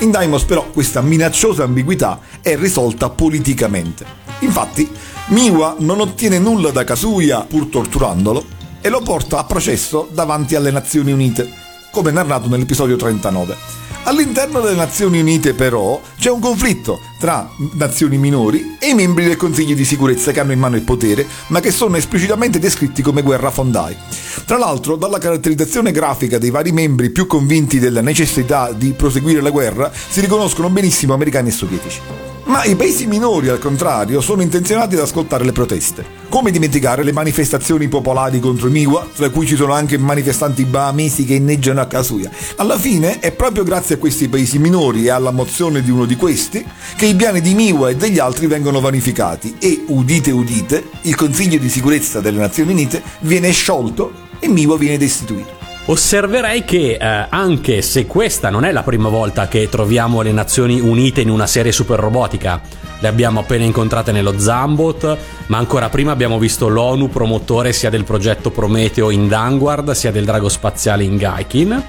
[0.00, 4.04] In Daimos però questa minacciosa ambiguità è risolta politicamente.
[4.40, 4.88] Infatti,
[5.28, 8.44] Miwa non ottiene nulla da Kazuya pur torturandolo
[8.82, 11.50] e lo porta a processo davanti alle Nazioni Unite,
[11.90, 13.85] come narrato nell'episodio 39.
[14.06, 19.36] All'interno delle Nazioni Unite però c'è un conflitto tra nazioni minori e i membri del
[19.36, 23.22] Consiglio di sicurezza che hanno in mano il potere, ma che sono esplicitamente descritti come
[23.22, 23.96] guerra fondai.
[24.44, 29.50] Tra l'altro, dalla caratterizzazione grafica dei vari membri più convinti della necessità di proseguire la
[29.50, 32.35] guerra, si riconoscono benissimo americani e sovietici.
[32.46, 36.04] Ma i paesi minori, al contrario, sono intenzionati ad ascoltare le proteste.
[36.28, 41.34] Come dimenticare le manifestazioni popolari contro Miwa, tra cui ci sono anche manifestanti bahamesi che
[41.34, 42.30] inneggiano a Kasuya.
[42.56, 46.14] Alla fine è proprio grazie a questi paesi minori e alla mozione di uno di
[46.14, 46.64] questi
[46.96, 51.58] che i piani di Miwa e degli altri vengono vanificati e, udite udite, il Consiglio
[51.58, 55.65] di sicurezza delle Nazioni Unite viene sciolto e Miwa viene destituito.
[55.88, 60.80] Osserverei che eh, anche se questa non è la prima volta che troviamo le Nazioni
[60.80, 62.60] Unite in una serie super robotica,
[62.98, 68.02] le abbiamo appena incontrate nello Zambot, ma ancora prima abbiamo visto l'ONU promotore sia del
[68.02, 71.84] progetto Prometeo in Danguard sia del drago spaziale in Gaikin.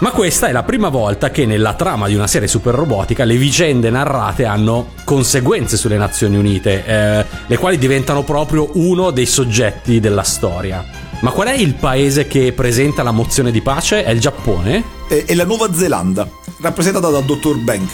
[0.00, 3.36] Ma questa è la prima volta che nella trama di una serie super robotica le
[3.36, 9.98] vicende narrate hanno conseguenze sulle Nazioni Unite, eh, le quali diventano proprio uno dei soggetti
[9.98, 10.84] della storia.
[11.20, 14.04] Ma qual è il paese che presenta la mozione di pace?
[14.04, 14.84] È il Giappone?
[15.08, 16.28] È, la Nuova Zelanda,
[16.60, 17.90] rappresentata dal dottor Bank.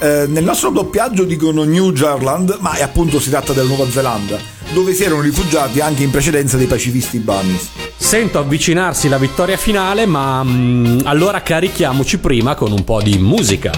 [0.00, 4.38] Eh, nel nostro doppiaggio dicono New Jarland, ma appunto si tratta della Nuova Zelanda,
[4.72, 10.05] dove si erano rifugiati anche in precedenza dei pacifisti Banis Sento avvicinarsi la vittoria finale,
[10.05, 13.71] ma mm, allora carichiamoci prima con un po' di musica.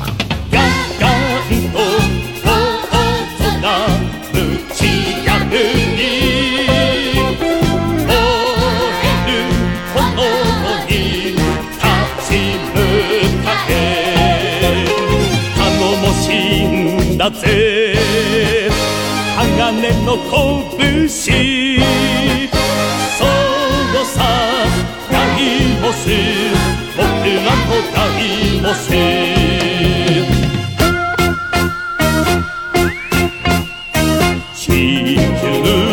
[17.22, 17.94] だぜ
[19.38, 20.18] 鋼の
[20.68, 21.08] 拳
[25.47, 26.09] ダイモス
[26.97, 28.21] 僕らのダイ
[28.61, 28.91] モス
[34.57, 35.23] 地球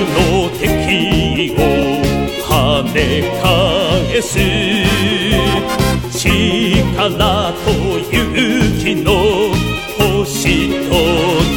[0.10, 0.66] の敵
[1.52, 1.56] を
[2.42, 2.50] 跳
[2.94, 2.98] ね
[3.44, 4.40] 返す。
[6.18, 7.70] 力と
[8.12, 8.14] 勇
[8.80, 9.08] 気の
[10.00, 10.42] 星
[10.90, 10.92] と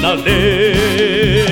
[0.02, 1.45] なれ。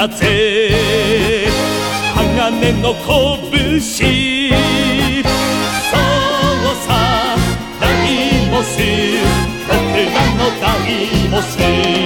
[0.00, 0.70] だぜ。
[2.16, 3.80] 鋼の拳。
[3.82, 4.08] そう
[6.86, 7.36] さ
[7.78, 8.78] ダイモス
[9.68, 11.99] 僕らのダイモス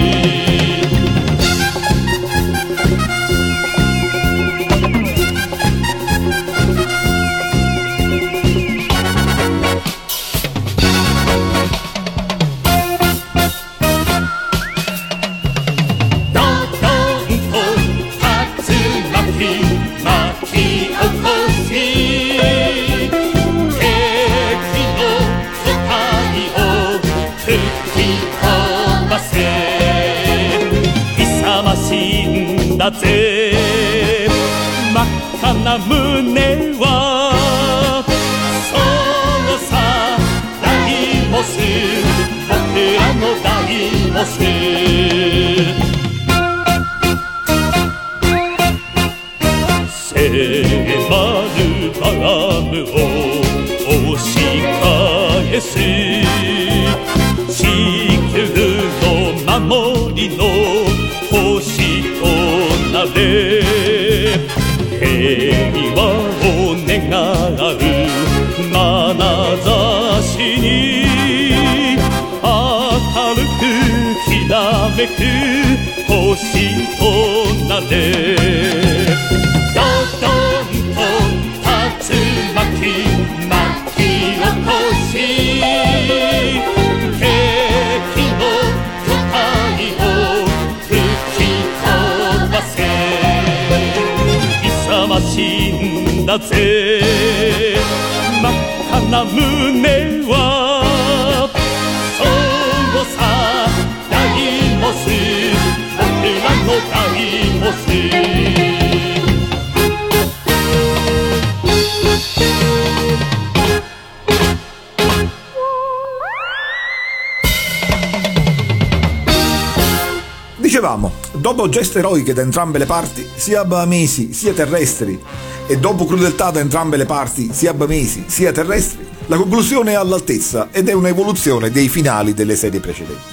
[121.75, 125.21] geste eroiche da entrambe le parti, sia bahamesi sia terrestri,
[125.67, 130.69] e dopo crudeltà da entrambe le parti, sia bahamesi sia terrestri, la conclusione è all'altezza
[130.71, 133.33] ed è un'evoluzione dei finali delle serie precedenti.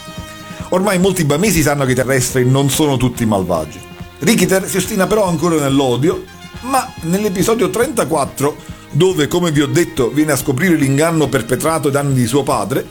[0.70, 3.80] Ormai molti bamesi sanno che i terrestri non sono tutti malvagi.
[4.18, 6.24] Rikiter si ostina però ancora nell'odio,
[6.62, 8.56] ma nell'episodio 34,
[8.90, 12.88] dove come vi ho detto viene a scoprire l'inganno perpetrato ai danni di suo padre,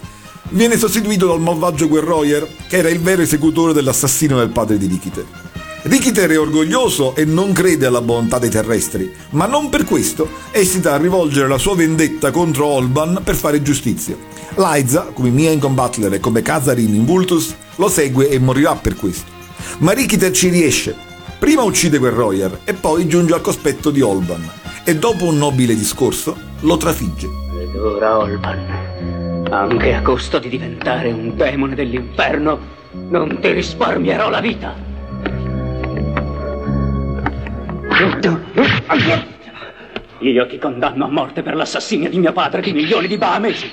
[0.50, 5.26] viene sostituito dal malvagio Guerroyer, che era il vero esecutore dell'assassino del padre di Rikiter.
[5.82, 10.92] Rikiter è orgoglioso e non crede alla bontà dei terrestri, ma non per questo esita
[10.92, 14.14] a rivolgere la sua vendetta contro Olban per fare giustizia.
[14.56, 18.94] Liza, come Mia in Butler e come Kazarin in Vultus, lo segue e morirà per
[18.94, 19.30] questo.
[19.78, 20.94] Ma Rikiter ci riesce.
[21.38, 24.46] Prima uccide Guerroyer e poi giunge al cospetto di Olban.
[24.84, 27.26] E dopo un nobile discorso, lo trafigge.
[27.74, 29.19] Ora Olban,
[29.50, 32.58] anche a costo di diventare un demone dell'inferno,
[33.08, 34.74] non ti risparmierò la vita.
[40.20, 43.70] Io ti condanno a morte per l'assassinio di mio padre di milioni di bahamesi.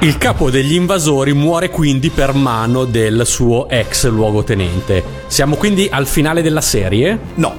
[0.00, 5.02] Il capo degli invasori muore quindi per mano del suo ex luogotenente.
[5.26, 7.18] Siamo quindi al finale della serie?
[7.34, 7.56] No,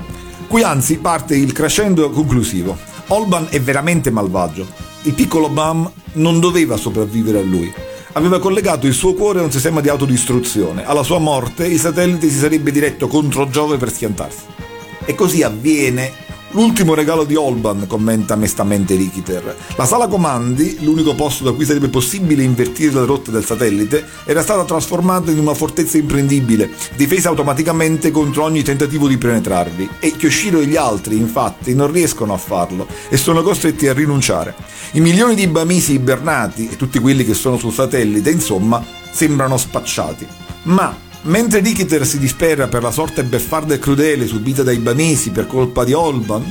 [0.47, 2.88] qui anzi parte il crescendo conclusivo.
[3.09, 4.67] Olban è veramente malvagio.
[5.03, 7.71] Il piccolo Bam non doveva sopravvivere a lui.
[8.13, 10.85] Aveva collegato il suo cuore a un sistema di autodistruzione.
[10.85, 14.41] Alla sua morte il satellite si sarebbe diretto contro Giove per schiantarsi.
[15.05, 16.11] E così avviene
[16.51, 19.55] L'ultimo regalo di Olban, commenta mestamente Rikiter.
[19.75, 24.41] La sala comandi, l'unico posto da cui sarebbe possibile invertire le rotte del satellite, era
[24.41, 29.89] stata trasformata in una fortezza imprendibile, difesa automaticamente contro ogni tentativo di penetrarvi.
[29.99, 34.55] E Kyoshiro e gli altri, infatti, non riescono a farlo e sono costretti a rinunciare.
[34.93, 40.25] I milioni di Bamisi ibernati e tutti quelli che sono sul satellite, insomma, sembrano spacciati.
[40.63, 45.47] Ma Mentre Rikiter si dispera per la sorte beffarda e crudele subita dai Bamesi per
[45.47, 46.43] colpa di Olban,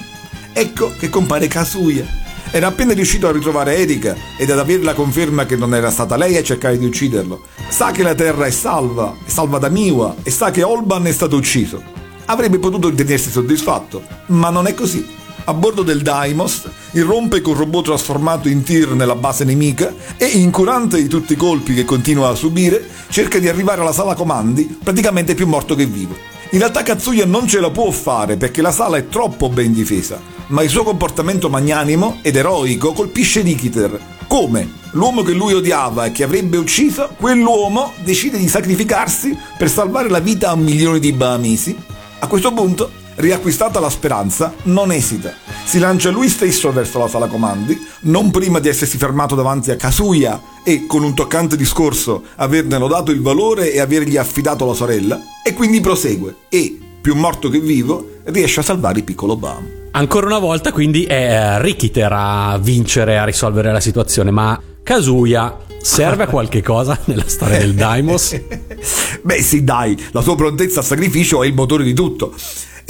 [0.52, 2.04] ecco che compare Kazuya.
[2.50, 6.16] Era appena riuscito a ritrovare Erika ed ad avere la conferma che non era stata
[6.16, 7.46] lei a cercare di ucciderlo.
[7.68, 11.12] Sa che la Terra è salva, è salva da Miwa e sa che Olban è
[11.12, 11.82] stato ucciso.
[12.26, 15.16] Avrebbe potuto ritenersi soddisfatto, ma non è così
[15.48, 21.00] a bordo del Daimos, irrompe col robot trasformato in tir nella base nemica e, incurante
[21.00, 25.34] di tutti i colpi che continua a subire, cerca di arrivare alla sala comandi praticamente
[25.34, 26.14] più morto che vivo.
[26.50, 30.20] In realtà Katsuya non ce la può fare perché la sala è troppo ben difesa,
[30.48, 33.98] ma il suo comportamento magnanimo ed eroico colpisce Rikiter.
[34.26, 34.76] Come?
[34.92, 40.20] L'uomo che lui odiava e che avrebbe ucciso, quell'uomo decide di sacrificarsi per salvare la
[40.20, 41.74] vita a un milione di Bahamesi.
[42.18, 45.34] A questo punto riacquistata la speranza, non esita.
[45.64, 49.76] Si lancia lui stesso verso la sala comandi, non prima di essersi fermato davanti a
[49.76, 55.20] Kazuya e, con un toccante discorso, averne lodato il valore e avergli affidato la sorella,
[55.42, 59.76] e quindi prosegue e, più morto che vivo, riesce a salvare il piccolo Bam.
[59.90, 66.24] Ancora una volta quindi è Rikiter a vincere, a risolvere la situazione, ma Kazuya serve
[66.24, 68.38] a qualche cosa nella storia del Daimos?
[69.22, 72.32] Beh sì dai, la sua prontezza al sacrificio è il motore di tutto.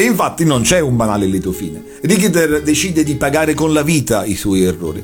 [0.00, 1.82] E infatti non c'è un banale lieto fine.
[2.02, 5.02] Rikiter decide di pagare con la vita i suoi errori.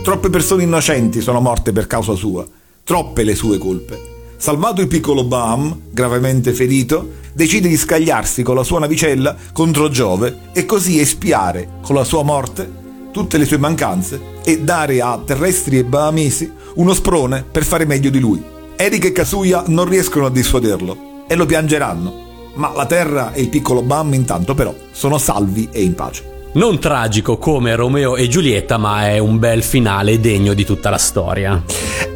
[0.00, 2.46] Troppe persone innocenti sono morte per causa sua,
[2.84, 3.98] troppe le sue colpe.
[4.36, 10.38] Salvato il piccolo Baum, gravemente ferito, decide di scagliarsi con la sua navicella contro Giove
[10.52, 15.78] e così espiare con la sua morte tutte le sue mancanze e dare a terrestri
[15.78, 18.40] e bahamesi uno sprone per fare meglio di lui.
[18.76, 22.26] Eric e Kazuya non riescono a dissuaderlo e lo piangeranno
[22.58, 26.36] ma la Terra e il piccolo Bam intanto però sono salvi e in pace.
[26.50, 30.98] Non tragico come Romeo e Giulietta, ma è un bel finale degno di tutta la
[30.98, 31.62] storia.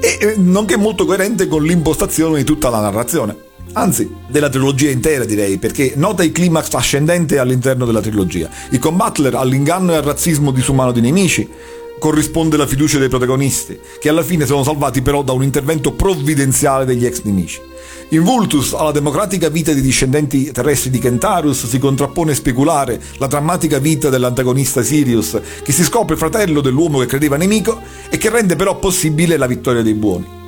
[0.01, 3.37] E nonché molto coerente con l'impostazione di tutta la narrazione.
[3.75, 8.51] Anzi, della trilogia intera direi, perché nota il climax ascendente all'interno della trilogia.
[8.71, 11.49] Il combattler all'inganno e al razzismo disumano dei nemici,
[12.01, 16.85] corrisponde la fiducia dei protagonisti, che alla fine sono salvati però da un intervento provvidenziale
[16.85, 17.61] degli ex nemici.
[18.13, 23.79] In Vultus, alla democratica vita dei discendenti terrestri di Kentarus si contrappone speculare la drammatica
[23.79, 28.79] vita dell'antagonista Sirius, che si scopre fratello dell'uomo che credeva nemico e che rende però
[28.79, 30.42] possibile la vittoria dei buoni.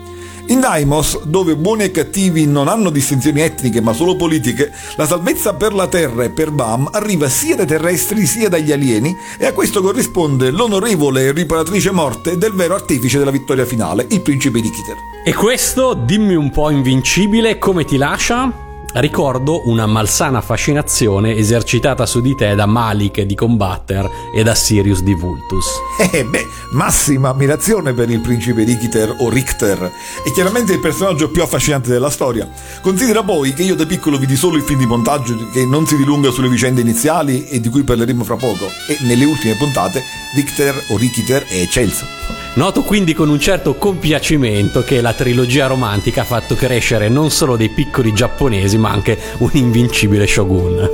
[0.49, 5.55] In Daimos, dove buoni e cattivi non hanno distinzioni etniche ma solo politiche, la salvezza
[5.55, 9.53] per la Terra e per Bam arriva sia dai terrestri sia dagli alieni e a
[9.53, 14.71] questo corrisponde l'onorevole e riparatrice morte del vero artefice della vittoria finale, il principe di
[14.71, 14.97] Kiter.
[15.25, 18.64] E questo, dimmi un po' invincibile, come ti lascia?
[18.97, 25.03] Ricordo una malsana fascinazione esercitata su di te da Malik di Combatter e da Sirius
[25.03, 25.67] di Vultus.
[26.13, 29.91] Eh beh, massima ammirazione per il principe Richter o Richter,
[30.25, 32.49] è chiaramente il personaggio più affascinante della storia.
[32.83, 35.97] Considera poi che io da piccolo vidi solo il film di montaggio che non si
[35.97, 40.05] dilunga sulle vicende iniziali e di cui parleremo fra poco, e nelle ultime puntate
[40.37, 42.34] Richter o Richter è eccelso.
[42.56, 47.56] Noto quindi con un certo compiacimento che la trilogia romantica ha fatto crescere non solo
[47.56, 50.90] dei piccoli giapponesi, ma anche un invincibile shogun.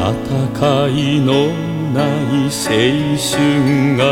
[0.00, 1.52] 戦いの
[1.92, 2.08] ない
[2.48, 2.50] 青
[3.18, 4.04] 春が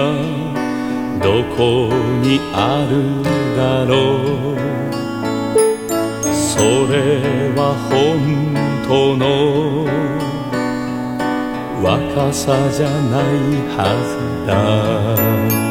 [1.22, 1.88] どこ
[2.22, 2.92] にある
[3.56, 3.96] だろ
[4.52, 4.56] う
[6.34, 6.58] そ
[6.92, 6.94] れ
[7.56, 7.96] は本
[8.86, 9.86] 当の
[11.82, 13.24] 若さじゃない
[13.76, 15.61] はずだ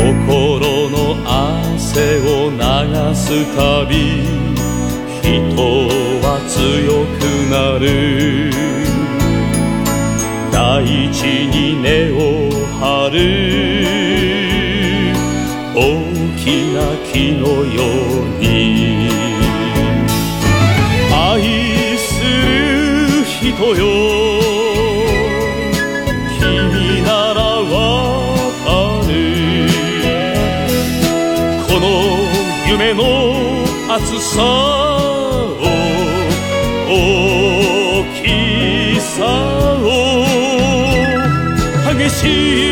[0.00, 0.96] 心の
[1.26, 2.56] 汗を流
[3.14, 3.92] すたび
[5.20, 5.28] 人
[6.22, 8.50] は強くなる。
[10.50, 10.82] 大
[11.12, 12.16] 地に根を
[12.80, 13.14] 張る。
[15.74, 15.78] 大
[16.38, 16.42] き
[16.72, 16.80] な
[17.12, 17.78] 木のよ
[18.24, 18.44] うに。
[21.12, 24.39] 愛する人よ。
[32.90, 33.04] 夢の
[33.88, 35.56] 熱さを
[36.88, 36.92] 大
[38.20, 39.84] きさを
[41.96, 42.69] 激しい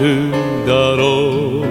[0.00, 0.32] る
[0.66, 1.64] だろう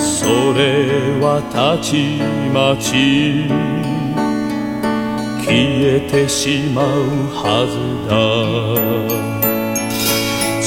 [0.00, 2.20] それはたち
[2.54, 3.48] まち
[5.44, 6.86] 消えてしまう
[7.34, 7.74] はず
[8.08, 9.12] だ。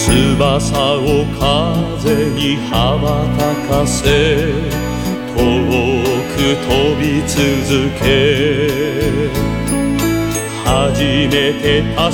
[0.05, 0.61] 翼
[0.97, 2.71] を風に羽
[3.01, 4.05] ばたかせ
[5.33, 5.41] 遠
[6.35, 6.69] く飛
[7.01, 8.05] び続け
[10.63, 12.05] 初めて確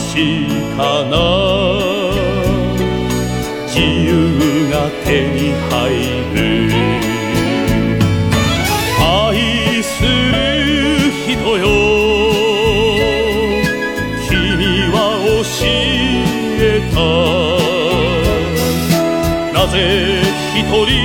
[0.78, 0.80] か
[1.10, 1.91] な
[3.84, 5.72] 由が手に入
[6.36, 6.40] る。
[9.00, 10.08] 愛する
[11.28, 11.66] 人よ。
[14.30, 14.32] 君
[14.92, 15.66] は教
[16.60, 17.00] えた。
[19.54, 19.76] なぜ
[20.56, 21.01] 一人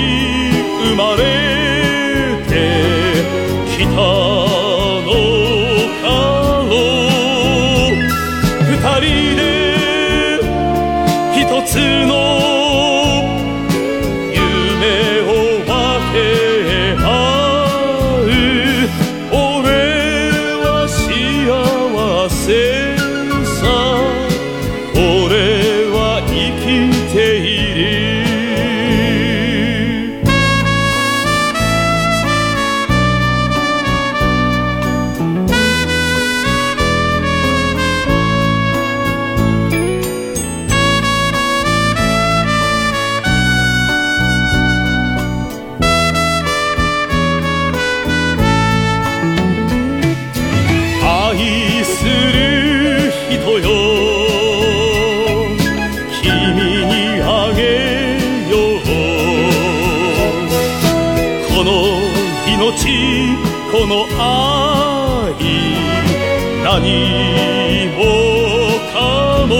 [63.88, 65.34] の愛
[66.64, 67.98] 何も
[68.92, 68.94] か
[69.46, 69.52] も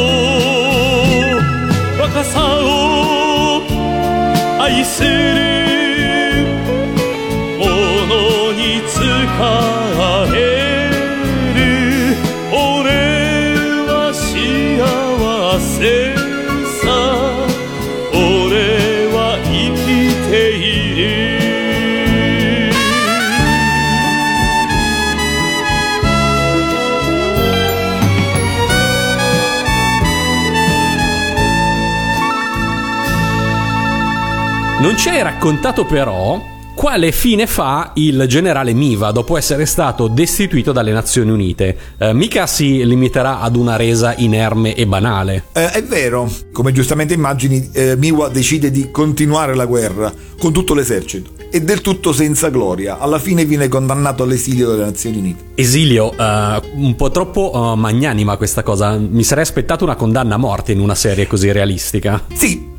[2.01, 3.63] 若さを
[4.61, 5.09] 愛する
[7.59, 7.65] も
[8.07, 8.99] のに使
[10.37, 10.46] え。
[35.07, 36.43] Ci hai raccontato però
[36.75, 41.79] quale fine fa il generale Miva dopo essere stato destituito dalle Nazioni Unite.
[41.97, 45.45] Eh, mica si limiterà ad una resa inerme e banale.
[45.53, 50.75] Eh, è vero, come giustamente immagini, eh, Miwa decide di continuare la guerra con tutto
[50.75, 52.99] l'esercito e del tutto senza gloria.
[52.99, 55.45] Alla fine viene condannato all'esilio delle Nazioni Unite.
[55.55, 58.97] Esilio, eh, un po' troppo eh, magnanima questa cosa.
[58.97, 62.25] Mi sarei aspettato una condanna a morte in una serie così realistica.
[62.35, 62.75] Sì,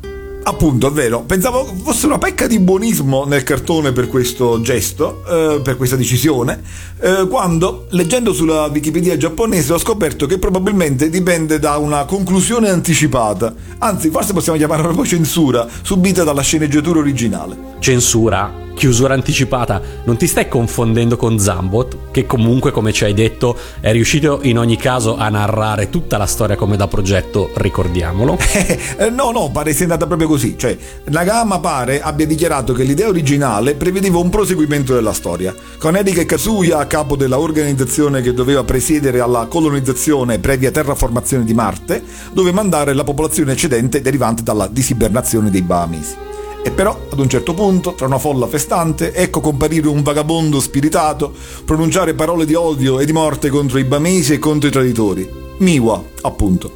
[0.48, 1.24] Appunto, è vero.
[1.24, 6.62] Pensavo fosse una pecca di buonismo nel cartone per questo gesto, eh, per questa decisione,
[7.00, 13.54] eh, quando, leggendo sulla Wikipedia giapponese, ho scoperto che probabilmente dipende da una conclusione anticipata.
[13.76, 17.76] Anzi, forse possiamo chiamarla proprio censura, subita dalla sceneggiatura originale.
[17.78, 18.67] Censura?
[18.78, 19.82] Chiusura anticipata?
[20.04, 24.56] Non ti stai confondendo con Zambot, che comunque, come ci hai detto, è riuscito in
[24.56, 28.38] ogni caso a narrare tutta la storia come da progetto, ricordiamolo.
[28.98, 30.56] Eh, no, no, pare sia andata proprio così.
[30.56, 36.24] Cioè, Nagama pare abbia dichiarato che l'idea originale prevedeva un proseguimento della storia, con Erika
[36.24, 42.02] Kazuya a capo della organizzazione che doveva presiedere alla colonizzazione previa terraformazione di Marte,
[42.32, 46.26] dove mandare la popolazione eccedente derivante dalla disibernazione dei Bahamisi.
[46.68, 51.32] E però, ad un certo punto, tra una folla festante, ecco comparire un vagabondo spiritato,
[51.64, 55.26] pronunciare parole di odio e di morte contro i Bamesi e contro i traditori.
[55.60, 56.70] Miwa, appunto.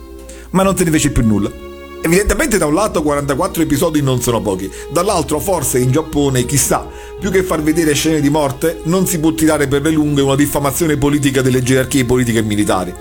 [0.52, 1.52] ma non se ne fece più nulla.
[2.00, 6.88] Evidentemente da un lato 44 episodi non sono pochi, dall'altro forse in Giappone, chissà,
[7.20, 10.36] più che far vedere scene di morte, non si può tirare per le lunghe una
[10.36, 12.94] diffamazione politica delle gerarchie politiche e militari.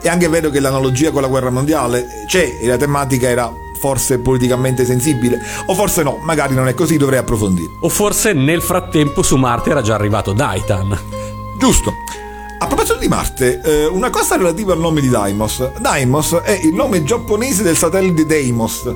[0.00, 4.18] È anche vero che l'analogia con la guerra mondiale c'è e la tematica era forse
[4.18, 7.70] politicamente sensibile, o forse no, magari non è così, dovrei approfondire.
[7.80, 10.98] O forse nel frattempo su Marte era già arrivato Daitan.
[11.58, 11.92] Giusto.
[12.60, 15.78] A proposito di Marte, eh, una cosa relativa al nome di Deimos.
[15.78, 18.92] Deimos è il nome giapponese del satellite Deimos.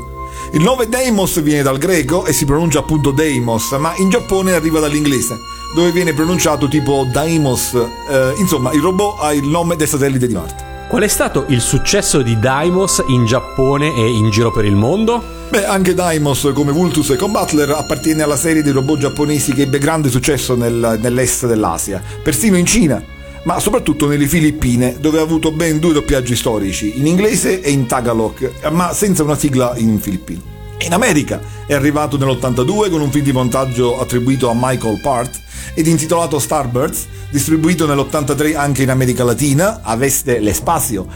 [0.52, 4.80] Il nome Deimos viene dal greco e si pronuncia appunto Deimos, ma in Giappone arriva
[4.80, 5.36] dall'inglese,
[5.74, 7.74] dove viene pronunciato tipo Daimos.
[7.74, 10.71] Eh, insomma, il robot ha il nome del satellite di Marte.
[10.92, 15.24] Qual è stato il successo di Daimos in Giappone e in giro per il mondo?
[15.48, 19.78] Beh, anche Daimos, come Vultus e Combatler, appartiene alla serie dei robot giapponesi che ebbe
[19.78, 23.02] grande successo nel, nell'est dell'Asia, persino in Cina,
[23.44, 27.86] ma soprattutto nelle Filippine, dove ha avuto ben due doppiaggi storici, in inglese e in
[27.86, 30.42] Tagalog, ma senza una sigla in filippino.
[30.80, 35.40] In America è arrivato nell'82 con un film di montaggio attribuito a Michael Part
[35.74, 41.06] ed intitolato Starbirds, distribuito nell'83 anche in America Latina, a Veste l'Espacio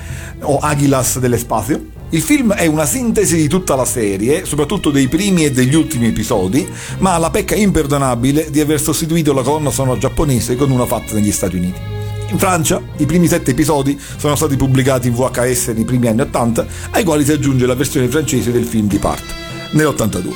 [0.40, 1.94] o Aguilas dell'Espacio.
[2.10, 6.06] Il film è una sintesi di tutta la serie, soprattutto dei primi e degli ultimi
[6.06, 6.66] episodi,
[6.98, 11.14] ma ha la pecca imperdonabile di aver sostituito la colonna sonora giapponese con una fatta
[11.14, 11.80] negli Stati Uniti.
[12.28, 16.66] In Francia i primi sette episodi sono stati pubblicati in VHS nei primi anni 80,
[16.90, 19.24] ai quali si aggiunge la versione francese del film di Part,
[19.72, 20.30] nell'82.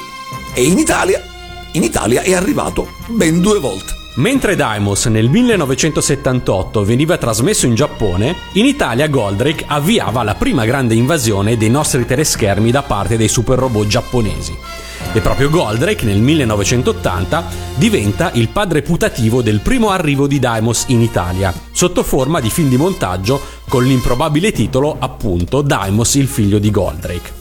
[0.54, 1.22] E in Italia,
[1.72, 3.99] in Italia è arrivato ben due volte.
[4.14, 10.94] Mentre Daimos nel 1978 veniva trasmesso in Giappone, in Italia Goldrake avviava la prima grande
[10.94, 14.56] invasione dei nostri teleschermi da parte dei super robot giapponesi.
[15.12, 17.44] E proprio Goldrake nel 1980
[17.76, 22.68] diventa il padre putativo del primo arrivo di Daimos in Italia, sotto forma di film
[22.68, 27.39] di montaggio con l'improbabile titolo appunto Daimos il figlio di Goldrake.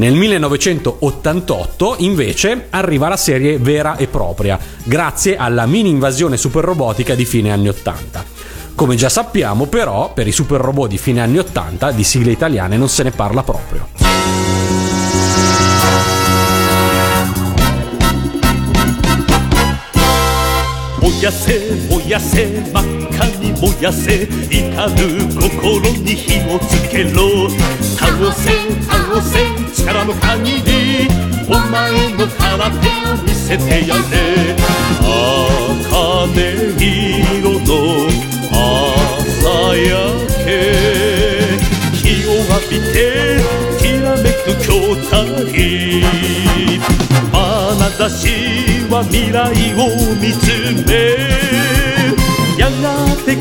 [0.00, 7.14] Nel 1988 invece arriva la serie vera e propria, grazie alla mini invasione super robotica
[7.14, 8.24] di fine anni 80.
[8.74, 12.78] Come già sappiamo però, per i super robot di fine anni 80 di sigle italiane
[12.78, 14.09] non se ne parla proprio.
[21.30, 25.06] やせ燃やせ真っ赤に燃やせ怒る
[25.38, 27.48] 心に火をつけろ。
[27.96, 28.50] 倒せ
[28.82, 29.38] 倒せ
[29.72, 31.08] 力の限り
[31.46, 34.56] お前の空手を見せてやれ。
[35.92, 36.26] 茜
[37.38, 37.70] 色の
[38.50, 39.86] 朝焼
[40.44, 40.48] け
[41.94, 42.96] 日を浴びて
[43.78, 46.02] きらめく筐体。
[47.32, 48.24] 眼差し
[48.90, 49.38] は未来
[49.74, 49.78] を
[50.16, 50.44] 見つ
[50.86, 50.90] め
[52.58, 52.84] やが
[53.24, 53.38] て来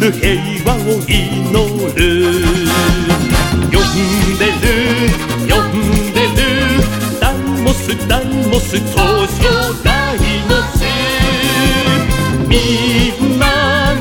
[0.00, 1.16] る平和を祈
[1.94, 1.98] る。
[3.72, 4.64] 呼んでる
[5.48, 5.74] 呼ん
[6.12, 6.38] でる。
[7.20, 8.94] ダイモスダイモス登
[9.26, 9.42] 場
[9.82, 10.16] ダイ
[10.48, 10.78] モス
[12.48, 12.54] み
[13.26, 13.44] んな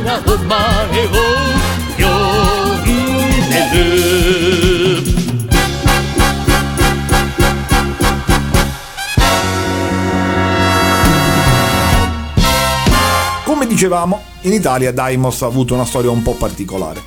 [0.04, 0.54] がお前
[1.08, 1.55] を
[13.76, 17.02] dicevamo, in Italia Daimos ha avuto una storia un po' particolare.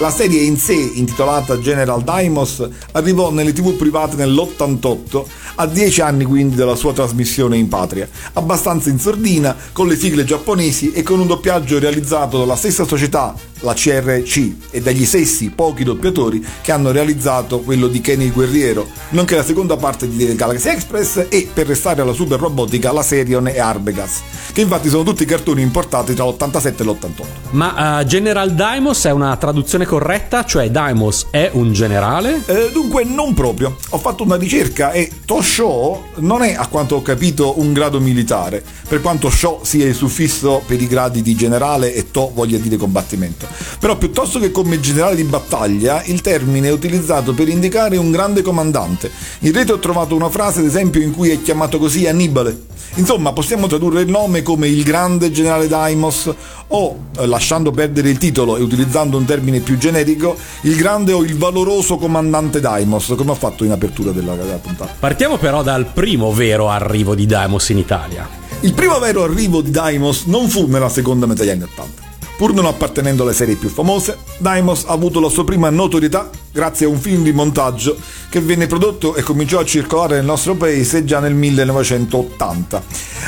[0.00, 6.24] La serie in sé, intitolata General Daimos, arrivò nelle tv private nell'88, a 10 anni
[6.24, 11.20] quindi dalla sua trasmissione in patria, abbastanza in sordina, con le sigle giapponesi e con
[11.20, 16.90] un doppiaggio realizzato dalla stessa società, la CRC, e dagli stessi pochi doppiatori che hanno
[16.90, 21.66] realizzato quello di Kenny il Guerriero, nonché la seconda parte di Galaxy Express e, per
[21.66, 26.24] restare alla super robotica, la Serion e Arbegas, che infatti sono tutti cartoni importati tra
[26.24, 27.08] l'87 e l'88.
[27.50, 30.44] Ma uh, General Daimos è una traduzione corretta?
[30.44, 32.42] Cioè Daimos è un generale?
[32.46, 33.76] Eh, dunque non proprio.
[33.90, 38.62] Ho fatto una ricerca e Tosho non è, a quanto ho capito, un grado militare,
[38.88, 42.76] per quanto Sho sia il suffisso per i gradi di generale e To voglia dire
[42.76, 43.46] combattimento.
[43.78, 48.42] Però piuttosto che come generale di battaglia, il termine è utilizzato per indicare un grande
[48.42, 49.10] comandante.
[49.40, 52.68] In rete ho trovato una frase, ad esempio, in cui è chiamato così Annibale.
[52.94, 56.34] Insomma, possiamo tradurre il nome come il grande generale Daimos
[56.68, 61.22] o, eh, lasciando perdere il titolo e utilizzando un termine più generico, il grande o
[61.22, 64.92] il valoroso comandante Daimos, come ho fatto in apertura della, della puntata.
[64.98, 68.28] Partiamo però dal primo vero arrivo di Daimos in Italia.
[68.60, 72.09] Il primo vero arrivo di Daimos non fu nella seconda metà degli anni 80.
[72.40, 76.86] Pur non appartenendo alle serie più famose, Daimos ha avuto la sua prima notorietà grazie
[76.86, 77.96] a un film di montaggio
[78.28, 82.82] che venne prodotto e cominciò a circolare nel nostro paese già nel 1980.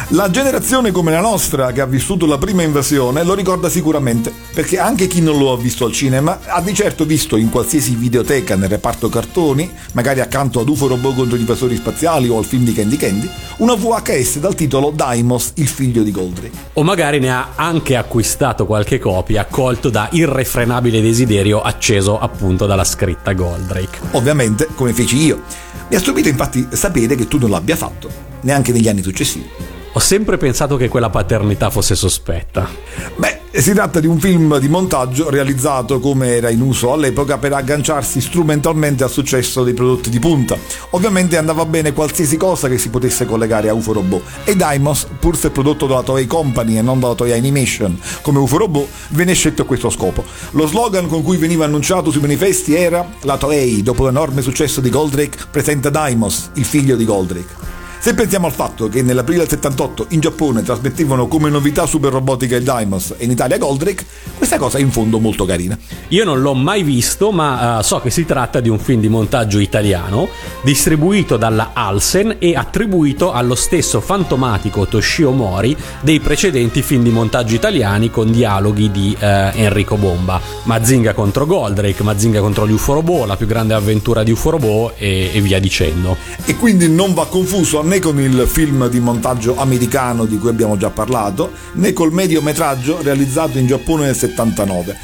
[0.08, 4.78] La generazione come la nostra che ha vissuto la prima invasione lo ricorda sicuramente, perché
[4.78, 8.56] anche chi non lo ha visto al cinema ha di certo visto in qualsiasi videoteca
[8.56, 12.64] nel reparto cartoni, magari accanto ad UFO Robot contro gli invasori spaziali o al film
[12.64, 16.70] di Candy Candy, una VHS dal titolo Daimos, il figlio di Goldrake.
[16.74, 22.84] O magari ne ha anche acquistato qualche copia, colto da irrefrenabile desiderio acceso appunto dalla
[22.84, 23.98] scritta Goldrake.
[24.12, 25.42] Ovviamente, come feci io.
[25.88, 28.08] Mi ha stupito infatti sapere che tu non l'abbia fatto,
[28.42, 29.71] neanche negli anni successivi.
[29.94, 32.66] Ho sempre pensato che quella paternità fosse sospetta.
[33.14, 37.52] Beh, si tratta di un film di montaggio realizzato come era in uso all'epoca per
[37.52, 40.56] agganciarsi strumentalmente al successo dei prodotti di punta.
[40.90, 45.36] Ovviamente andava bene qualsiasi cosa che si potesse collegare a UFO Robot e Daimos, pur
[45.36, 49.60] se prodotto dalla Toei Company e non dalla Toei Animation come UFO Robot, venne scelto
[49.60, 50.24] a questo scopo.
[50.52, 54.88] Lo slogan con cui veniva annunciato sui manifesti era La Toei, dopo l'enorme successo di
[54.88, 57.81] Goldrake, presenta Daimos, il figlio di Goldrake.
[58.02, 62.56] Se pensiamo al fatto che nell'aprile del 78 in Giappone trasmettevano come novità super robotica
[62.56, 64.04] il Daimos e in Italia Goldrake,
[64.36, 65.78] questa cosa è in fondo molto carina.
[66.08, 69.08] Io non l'ho mai visto, ma uh, so che si tratta di un film di
[69.08, 70.28] montaggio italiano,
[70.64, 77.54] distribuito dalla Alsen e attribuito allo stesso fantomatico Toshio Mori dei precedenti film di montaggio
[77.54, 79.24] italiani con dialoghi di uh,
[79.54, 80.40] Enrico Bomba.
[80.64, 84.94] Mazinga contro Goldrake, Mazinga contro gli UFO Robot, la più grande avventura di UFO Robot
[84.96, 86.16] e, e via dicendo.
[86.44, 90.78] E quindi non va confuso né con il film di montaggio americano di cui abbiamo
[90.78, 94.96] già parlato, né col mediometraggio realizzato in Giappone nel 79.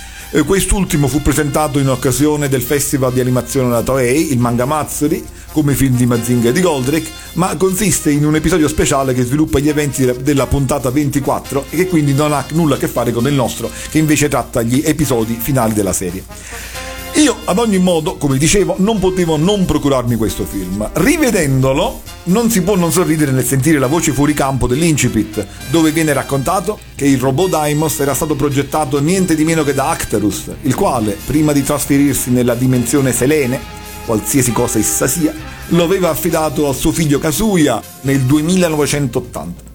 [0.47, 5.23] Quest'ultimo fu presentato in occasione del festival di animazione della Toei, il Manga Matsuri,
[5.53, 9.59] come film di Mazinga e di Goldrake, ma consiste in un episodio speciale che sviluppa
[9.59, 13.27] gli eventi della puntata 24 e che quindi non ha nulla a che fare con
[13.27, 16.88] il nostro, che invece tratta gli episodi finali della serie.
[17.15, 20.89] Io ad ogni modo, come dicevo, non potevo non procurarmi questo film.
[20.93, 26.13] Rivedendolo, non si può non sorridere nel sentire la voce fuori campo dell'incipit, dove viene
[26.13, 30.75] raccontato che il robot Daimos era stato progettato niente di meno che da Actarus, il
[30.75, 33.59] quale, prima di trasferirsi nella dimensione Selene,
[34.05, 35.35] qualsiasi cosa essa sia,
[35.69, 39.67] lo aveva affidato al suo figlio Kazuya nel 2980.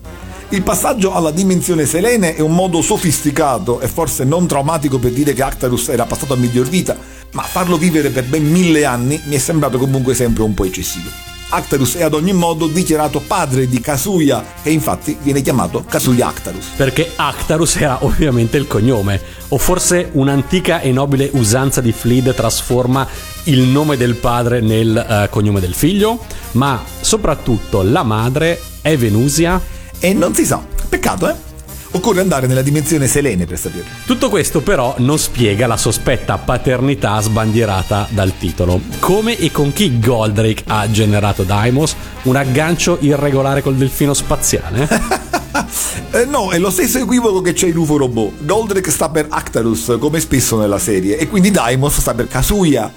[0.49, 5.33] Il passaggio alla dimensione Selene è un modo sofisticato e forse non traumatico per dire
[5.33, 6.95] che Actarus era passato a miglior vita,
[7.33, 11.09] ma farlo vivere per ben mille anni mi è sembrato comunque sempre un po' eccessivo.
[11.53, 16.65] Actarus è ad ogni modo dichiarato padre di Kazuya e infatti viene chiamato Kazuya Actarus.
[16.75, 23.07] Perché Actarus era ovviamente il cognome, o forse un'antica e nobile usanza di Fleed trasforma
[23.43, 26.19] il nome del padre nel uh, cognome del figlio,
[26.53, 29.61] ma soprattutto la madre è Venusia
[29.99, 30.59] e non si sa.
[30.89, 31.52] Peccato, eh?
[31.95, 33.85] Occorre andare nella dimensione Selene per saperlo.
[34.05, 38.81] Tutto questo però non spiega la sospetta paternità sbandierata dal titolo.
[38.99, 41.95] Come e con chi Goldrake ha generato Daimos?
[42.23, 44.89] Un aggancio irregolare col delfino spaziale?
[46.13, 48.43] eh, no, è lo stesso equivoco che c'è in UFO Robot.
[48.43, 52.91] Goldrake sta per Actarus, come spesso nella serie, e quindi Daimos sta per Kazuya.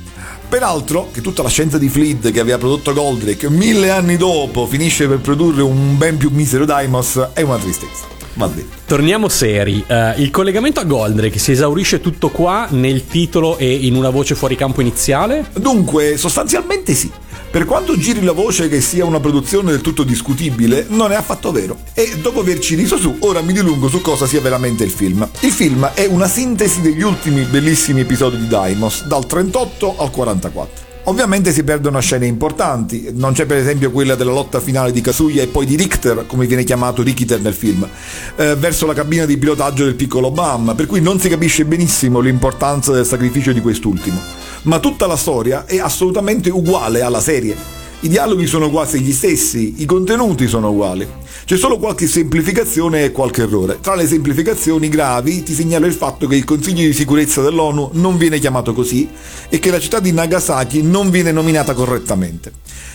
[0.49, 5.07] Peraltro, che tutta la scienza di Fleet che aveva prodotto Goldrake mille anni dopo finisce
[5.07, 8.15] per produrre un ben più misero Daimos è una tristezza.
[8.37, 8.68] Va bene.
[8.87, 9.82] Torniamo seri.
[9.87, 14.34] Uh, il collegamento a Goldrake si esaurisce tutto qua nel titolo e in una voce
[14.34, 15.47] fuori campo iniziale?
[15.55, 17.11] Dunque, sostanzialmente sì.
[17.51, 21.51] Per quanto giri la voce che sia una produzione del tutto discutibile, non è affatto
[21.53, 21.78] vero.
[21.95, 25.26] E dopo averci riso su, ora mi dilungo su cosa sia veramente il film.
[25.41, 30.84] Il film è una sintesi degli ultimi bellissimi episodi di Daimos, dal 38 al 44.
[31.09, 35.40] Ovviamente si perdono scene importanti, non c'è per esempio quella della lotta finale di Kazuya
[35.40, 37.88] e poi di Richter, come viene chiamato Rikiter nel film,
[38.34, 42.18] eh, verso la cabina di pilotaggio del piccolo Bam, per cui non si capisce benissimo
[42.18, 44.18] l'importanza del sacrificio di quest'ultimo.
[44.62, 47.57] Ma tutta la storia è assolutamente uguale alla serie.
[48.00, 51.07] I dialoghi sono quasi gli stessi, i contenuti sono uguali.
[51.47, 53.78] C'è solo qualche semplificazione e qualche errore.
[53.80, 58.16] Tra le semplificazioni gravi ti segnalo il fatto che il Consiglio di sicurezza dell'ONU non
[58.16, 59.09] viene chiamato così
[59.49, 62.51] e che la città di Nagasaki non viene nominata correttamente.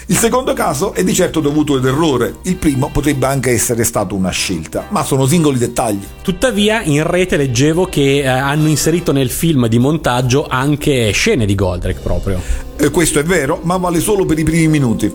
[0.08, 4.16] Il secondo caso è di certo dovuto ad errore, il primo potrebbe anche essere stato
[4.16, 6.04] una scelta, ma sono singoli dettagli.
[6.22, 11.56] Tuttavia in rete leggevo che eh, hanno inserito nel film di montaggio anche scene di
[11.56, 12.42] Goldrake proprio.
[12.76, 15.10] E questo è vero, ma vale solo per i primi minuti.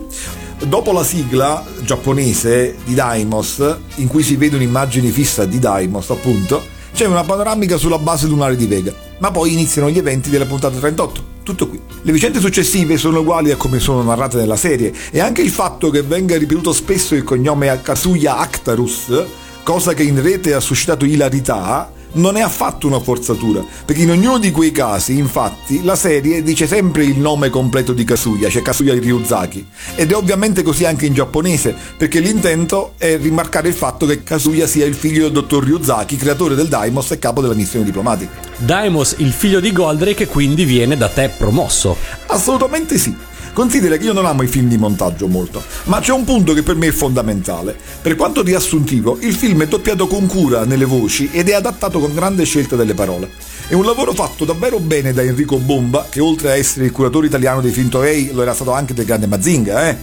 [0.65, 6.65] Dopo la sigla giapponese di Daimos, in cui si vedono immagini fisse di Daimos, appunto,
[6.93, 8.91] c'è una panoramica sulla base lunare di Vega.
[9.19, 11.35] Ma poi iniziano gli eventi della puntata 38.
[11.43, 11.79] Tutto qui.
[12.01, 15.91] Le vicende successive sono uguali a come sono narrate nella serie e anche il fatto
[15.91, 19.25] che venga ripetuto spesso il cognome Kazuya Actarus,
[19.61, 24.39] cosa che in rete ha suscitato ilarità, Non è affatto una forzatura, perché in ognuno
[24.39, 28.93] di quei casi, infatti, la serie dice sempre il nome completo di Kazuya, cioè Kazuya
[28.93, 29.67] Ryuzaki.
[29.95, 34.65] Ed è ovviamente così anche in giapponese, perché l'intento è rimarcare il fatto che Kazuya
[34.65, 38.31] sia il figlio del dottor Ryuzaki, creatore del Daimos e capo della missione diplomatica.
[38.57, 41.95] Daimos, il figlio di Goldrake, quindi viene da te promosso.
[42.27, 43.15] Assolutamente sì.
[43.57, 46.61] Considera che io non amo i film di montaggio molto, ma c'è un punto che
[46.61, 47.75] per me è fondamentale.
[48.03, 52.13] Per quanto riassuntivo, il film è doppiato con cura nelle voci ed è adattato con
[52.13, 53.31] grande scelta delle parole.
[53.67, 57.25] È un lavoro fatto davvero bene da Enrico Bomba, che oltre a essere il curatore
[57.25, 59.97] italiano dei film Toei, lo era stato anche del grande Mazinga, eh?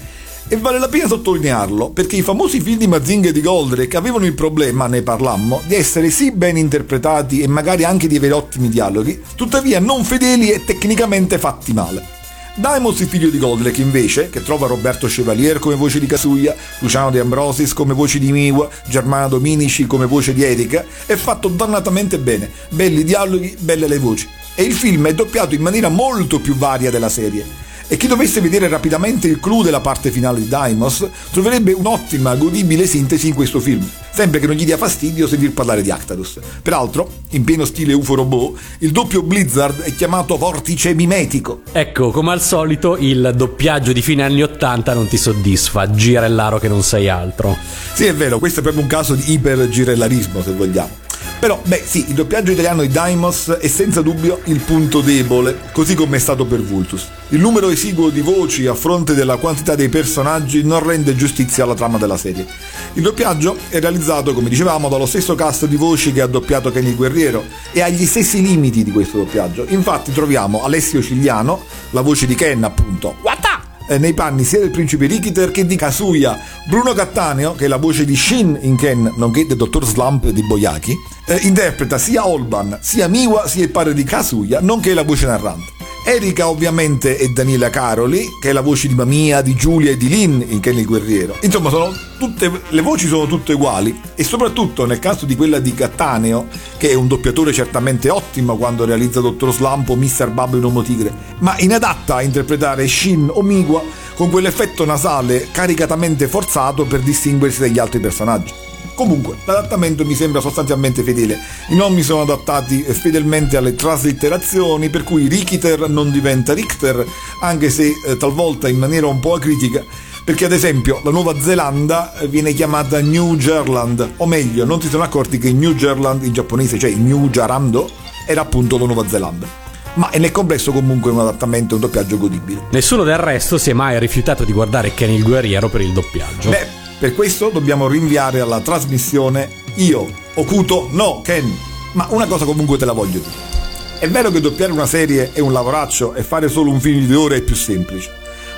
[0.48, 4.26] E vale la pena sottolinearlo, perché i famosi film di Mazinga e di Goldrake avevano
[4.26, 8.68] il problema, ne parlammo, di essere sì ben interpretati e magari anche di avere ottimi
[8.68, 12.13] dialoghi, tuttavia non fedeli e tecnicamente fatti male.
[12.56, 17.10] Daimos il figlio di Goldrake invece, che trova Roberto Chevalier come voce di Kazuya, Luciano
[17.10, 22.16] De Ambrosis come voce di Miwa, Germana Dominici come voce di Erika, è fatto dannatamente
[22.20, 24.28] bene, belli dialoghi, belle le voci.
[24.54, 27.63] E il film è doppiato in maniera molto più varia della serie.
[27.86, 32.86] E chi dovesse vedere rapidamente il clou della parte finale di Daimos troverebbe un'ottima, godibile
[32.86, 36.38] sintesi in questo film, sempre che non gli dia fastidio sentir parlare di Actarus.
[36.62, 41.60] Peraltro, in pieno stile UFO robot, il doppio Blizzard è chiamato vortice mimetico.
[41.72, 46.68] Ecco, come al solito, il doppiaggio di fine anni 80 non ti soddisfa, girellaro che
[46.68, 47.56] non sei altro.
[47.92, 51.03] Sì, è vero, questo è proprio un caso di ipergirellarismo, se vogliamo.
[51.44, 55.94] Però, beh, sì, il doppiaggio italiano di Daimos è senza dubbio il punto debole, così
[55.94, 57.06] come è stato per Vultus.
[57.28, 61.74] Il numero esiguo di voci a fronte della quantità dei personaggi non rende giustizia alla
[61.74, 62.46] trama della serie.
[62.94, 66.94] Il doppiaggio è realizzato, come dicevamo, dallo stesso cast di voci che ha doppiato Kenny
[66.94, 69.66] Guerriero e ha gli stessi limiti di questo doppiaggio.
[69.68, 73.73] Infatti troviamo Alessio Cigliano, la voce di Ken appunto, Wata!
[73.88, 77.76] Eh, nei panni sia del principe Rikiter che di Kazuya, Bruno Cattaneo, che è la
[77.76, 80.94] voce di Shin in Ken, nonché del dottor Slump di Boyaki,
[81.26, 85.83] eh, interpreta sia Olban, sia Miwa, sia il padre di Kazuya, nonché la voce narrante.
[86.06, 90.10] Erika ovviamente è Daniela Caroli, che è la voce di Mamia, di Giulia e di
[90.10, 91.34] Lynn in Ken il Guerriero.
[91.40, 91.70] Insomma,
[92.18, 96.90] tutte, le voci sono tutte uguali e soprattutto nel caso di quella di Cattaneo, che
[96.90, 100.28] è un doppiatore certamente ottimo quando realizza Dottor Slump o Mr.
[100.28, 103.82] Babbo in Uomo Tigre, ma inadatta a interpretare Shin o Miwa
[104.14, 108.52] con quell'effetto nasale caricatamente forzato per distinguersi dagli altri personaggi.
[108.94, 111.38] Comunque, l'adattamento mi sembra sostanzialmente fedele.
[111.68, 117.04] I nomi sono adattati fedelmente alle traslitterazioni, per cui Rikiter non diventa Richter,
[117.40, 119.84] anche se eh, talvolta in maniera un po' acritica,
[120.24, 125.02] perché ad esempio la Nuova Zelanda viene chiamata New Gerland, o meglio, non si sono
[125.02, 127.90] accorti che New Gerland in giapponese, cioè New Jarando,
[128.26, 129.62] era appunto la Nuova Zelanda
[129.94, 132.62] ma nel complesso comunque è un adattamento, un doppiaggio godibile.
[132.70, 136.50] Nessuno del resto si è mai rifiutato di guardare Ken il Guerriero per il doppiaggio.
[136.50, 136.66] Beh,
[137.04, 141.54] per questo dobbiamo rinviare alla trasmissione Io, Okuto, no, Ken.
[141.92, 143.98] Ma una cosa comunque te la voglio dire.
[143.98, 147.06] È vero che doppiare una serie è un lavoraccio e fare solo un film di
[147.06, 148.10] due ore è più semplice.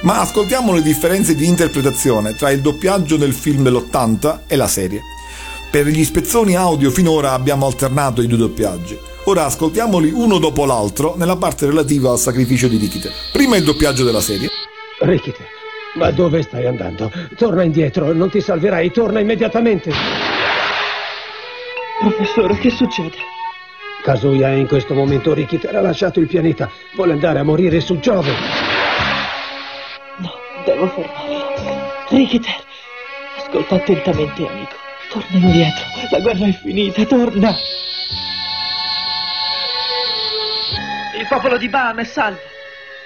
[0.03, 5.01] Ma ascoltiamo le differenze di interpretazione tra il doppiaggio del film dell'80 e la serie.
[5.69, 8.97] Per gli spezzoni audio finora abbiamo alternato i due doppiaggi.
[9.25, 13.11] Ora ascoltiamoli uno dopo l'altro nella parte relativa al sacrificio di Rikiter.
[13.33, 14.49] Prima il doppiaggio della serie.
[15.01, 15.47] Rikiter,
[15.97, 17.11] ma dove stai andando?
[17.37, 19.91] Torna indietro, non ti salverai, torna immediatamente.
[22.01, 23.17] Professore, che succede?
[24.03, 28.31] Kazuya in questo momento Rikiter ha lasciato il pianeta, vuole andare a morire su Giove.
[30.19, 30.33] No,
[30.65, 32.05] devo fermarlo.
[32.11, 32.65] Rikiter,
[33.39, 34.77] ascolta attentamente, amico.
[35.11, 37.55] Torna indietro, la guerra è finita, torna.
[41.19, 42.39] Il popolo di Baam è salvo.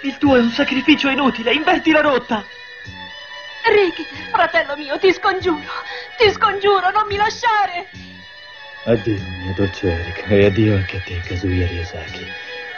[0.03, 2.45] Il tuo è un sacrificio inutile, inverti la rotta.
[3.63, 5.61] Rikiter, fratello mio, ti scongiuro,
[6.17, 7.87] ti scongiuro, non mi lasciare.
[8.85, 12.27] Addio, mia dolce Erika, e addio anche a te, Kazuya Ryosaki.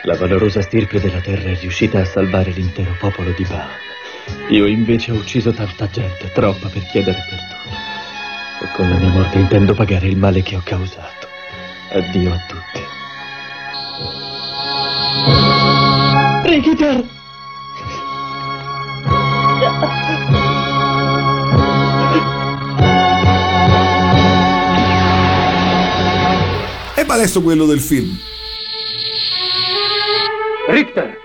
[0.03, 3.71] La valorosa stirpe della terra è riuscita a salvare l'intero popolo di Baam.
[4.49, 7.79] Io invece ho ucciso tanta gente, troppa per chiedere perdono.
[8.61, 11.29] E con la mia morte intendo pagare il male che ho causato.
[11.93, 12.81] Addio a tutti.
[16.49, 17.05] Rikiter!
[27.13, 28.17] ma adesso quello del film.
[30.69, 31.19] Richter!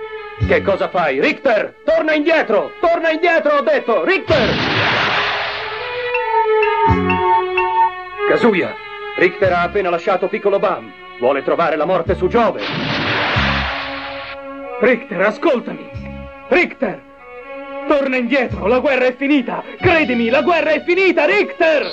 [0.45, 1.21] Che cosa fai?
[1.21, 1.75] Richter!
[1.85, 2.73] Torna indietro!
[2.81, 4.03] Torna indietro, ho detto!
[4.03, 4.49] Richter!
[8.27, 8.75] Kazuya!
[9.15, 10.91] Richter ha appena lasciato Piccolo Bam.
[11.19, 12.61] Vuole trovare la morte su Giove.
[14.81, 15.89] Richter, ascoltami!
[16.49, 17.01] Richter!
[17.88, 19.63] Torna indietro, la guerra è finita!
[19.79, 21.88] Credimi, la guerra è finita, Richter!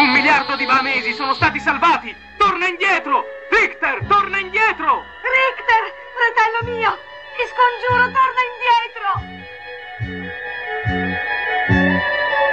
[0.00, 2.16] Un miliardo di bahamesi sono stati salvati!
[2.38, 3.22] Torna indietro!
[3.50, 5.04] Richter, torna indietro!
[5.20, 6.96] Richter, fratello mio,
[7.36, 9.10] ti scongiuro, torna indietro!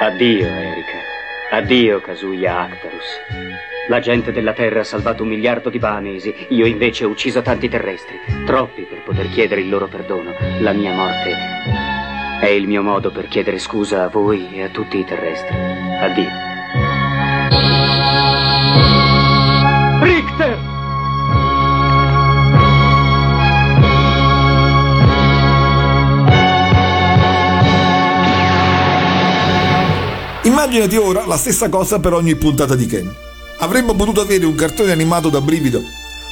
[0.02, 0.98] Addio, Erika.
[1.52, 3.18] Addio, Kazuya Actarus.
[3.88, 7.70] La gente della Terra ha salvato un miliardo di Bahamesi, io invece ho ucciso tanti
[7.70, 10.36] terrestri, troppi per poter chiedere il loro perdono.
[10.60, 11.34] La mia morte
[12.41, 15.56] è il mio modo per chiedere scusa a voi e a tutti i terrestri.
[15.56, 16.57] Addio.
[30.48, 33.14] Immaginati ora la stessa cosa per ogni puntata di Ken.
[33.58, 35.82] Avremmo potuto avere un cartone animato da brivido,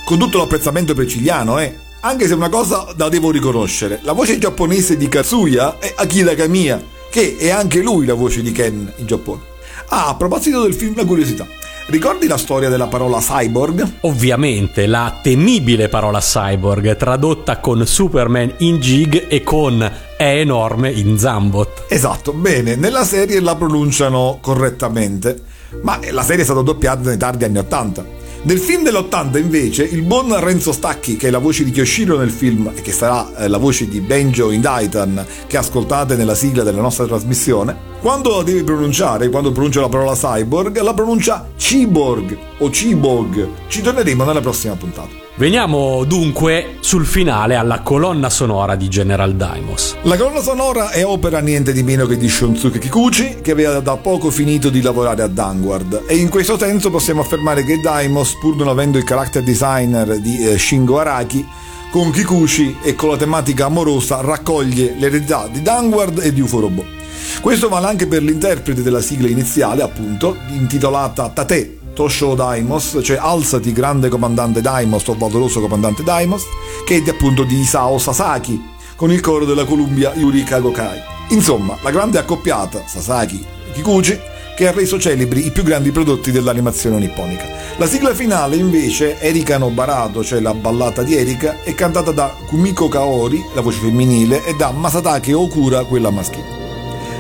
[0.06, 1.78] con tutto l'apprezzamento per Ciliano, eh?
[2.00, 6.82] Anche se una cosa la devo riconoscere, la voce giapponese di Kazuya è Akira Kamiya,
[7.12, 9.42] che è anche lui la voce di Ken in Giappone.
[9.90, 11.46] Ah, a proposito del film, una curiosità.
[11.88, 13.98] Ricordi la storia della parola cyborg?
[14.02, 21.20] Ovviamente la temibile parola cyborg, tradotta con Superman in Jig e con è enorme in
[21.20, 21.86] Zambot.
[21.88, 25.40] Esatto, bene, nella serie la pronunciano correttamente,
[25.84, 28.06] ma la serie è stata doppiata nei tardi anni 80.
[28.42, 32.32] Nel film dell'80 invece il buon Renzo Stacchi, che è la voce di Kyoshiro nel
[32.32, 36.64] film e che sarà eh, la voce di Benjo in Daitan, che ascoltate nella sigla
[36.64, 42.38] della nostra trasmissione, quando la deve pronunciare, quando pronuncia la parola cyborg, la pronuncia cyborg
[42.60, 43.48] o cyborg.
[43.68, 45.10] Ci torneremo nella prossima puntata.
[45.38, 49.96] Veniamo dunque sul finale alla colonna sonora di General Daimos.
[50.04, 53.98] La colonna sonora è opera niente di meno che di Shunsuke Kikuchi, che aveva da
[53.98, 56.04] poco finito di lavorare a Vanguard.
[56.06, 60.48] E in questo senso possiamo affermare che Daimos, pur non avendo il character designer di
[60.48, 61.44] eh, Shingo Araki,
[61.90, 66.96] con Kikuchi e con la tematica amorosa raccoglie l'eredità di Vanguard e di UFO Robot.
[67.42, 73.72] Questo vale anche per l'interprete della sigla iniziale, appunto, intitolata Tate, Tosho Daimos, cioè Alzati
[73.72, 76.44] grande comandante Daimos o valoroso comandante Daimos,
[76.86, 81.00] che è appunto di Isao Sasaki, con il coro della Columbia Yuri Kagokai.
[81.30, 87.46] Insomma, la grande accoppiata Sasaki-Kikuchi che ha reso celebri i più grandi prodotti dell'animazione nipponica.
[87.78, 92.34] La sigla finale invece, Erika no Barato, cioè la ballata di Erika, è cantata da
[92.48, 96.65] Kumiko Kaori, la voce femminile, e da Masatake Okura, quella maschile.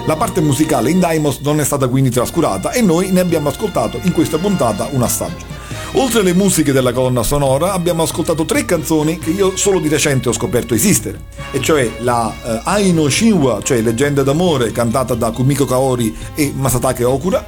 [0.08, 4.00] La parte musicale in Daimos non è stata quindi trascurata e noi ne abbiamo ascoltato
[4.04, 5.46] in questa puntata un assaggio.
[5.94, 10.30] Oltre alle musiche della colonna sonora abbiamo ascoltato tre canzoni che io solo di recente
[10.30, 15.66] ho scoperto esistere, e cioè la uh, Aino Shinwa, cioè Leggenda d'amore, cantata da Kumiko
[15.66, 17.44] Kaori e Masatake Okura,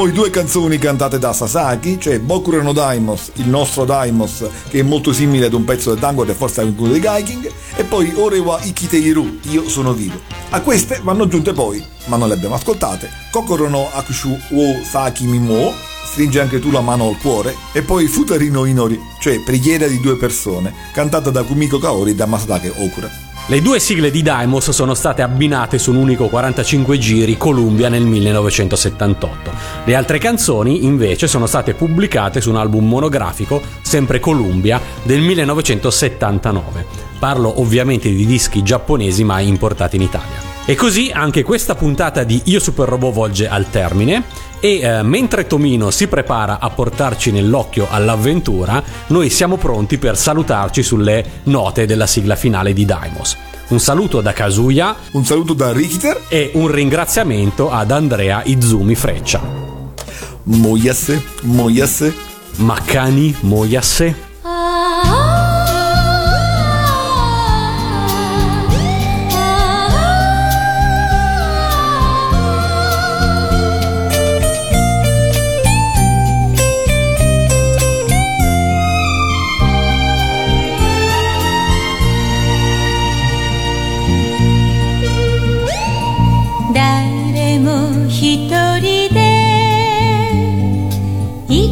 [0.00, 4.82] poi due canzoni cantate da Sasaki, cioè Bokura no Daimos, il nostro Daimos, che è
[4.82, 8.10] molto simile ad un pezzo del tango e forse anche uno dei Gaiking, e poi
[8.16, 10.18] Orewa Ikiteiru, Io sono vivo.
[10.48, 15.26] A queste vanno aggiunte poi, ma non le abbiamo ascoltate, Kokoro no Akushu wo Saki
[15.26, 15.70] Mimo,
[16.10, 20.16] stringe anche tu la mano al cuore, e poi Futarino Inori, cioè Preghiera di due
[20.16, 23.29] persone, cantata da Kumiko Kaori e da Masatake Okura.
[23.46, 28.04] Le due sigle di Daimos sono state abbinate su un unico 45 giri Columbia nel
[28.04, 29.50] 1978.
[29.84, 36.86] Le altre canzoni invece sono state pubblicate su un album monografico, sempre Columbia, del 1979.
[37.18, 40.48] Parlo ovviamente di dischi giapponesi mai importati in Italia.
[40.64, 44.22] E così anche questa puntata di Io Super Robot volge al termine
[44.60, 50.82] e eh, mentre Tomino si prepara a portarci nell'occhio all'avventura, noi siamo pronti per salutarci
[50.82, 53.36] sulle note della sigla finale di Daimos.
[53.68, 59.40] Un saluto da Kazuya, un saluto da Richter e un ringraziamento ad Andrea Izumi Freccia.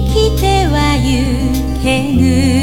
[0.09, 2.58] 生きてはゆけぬ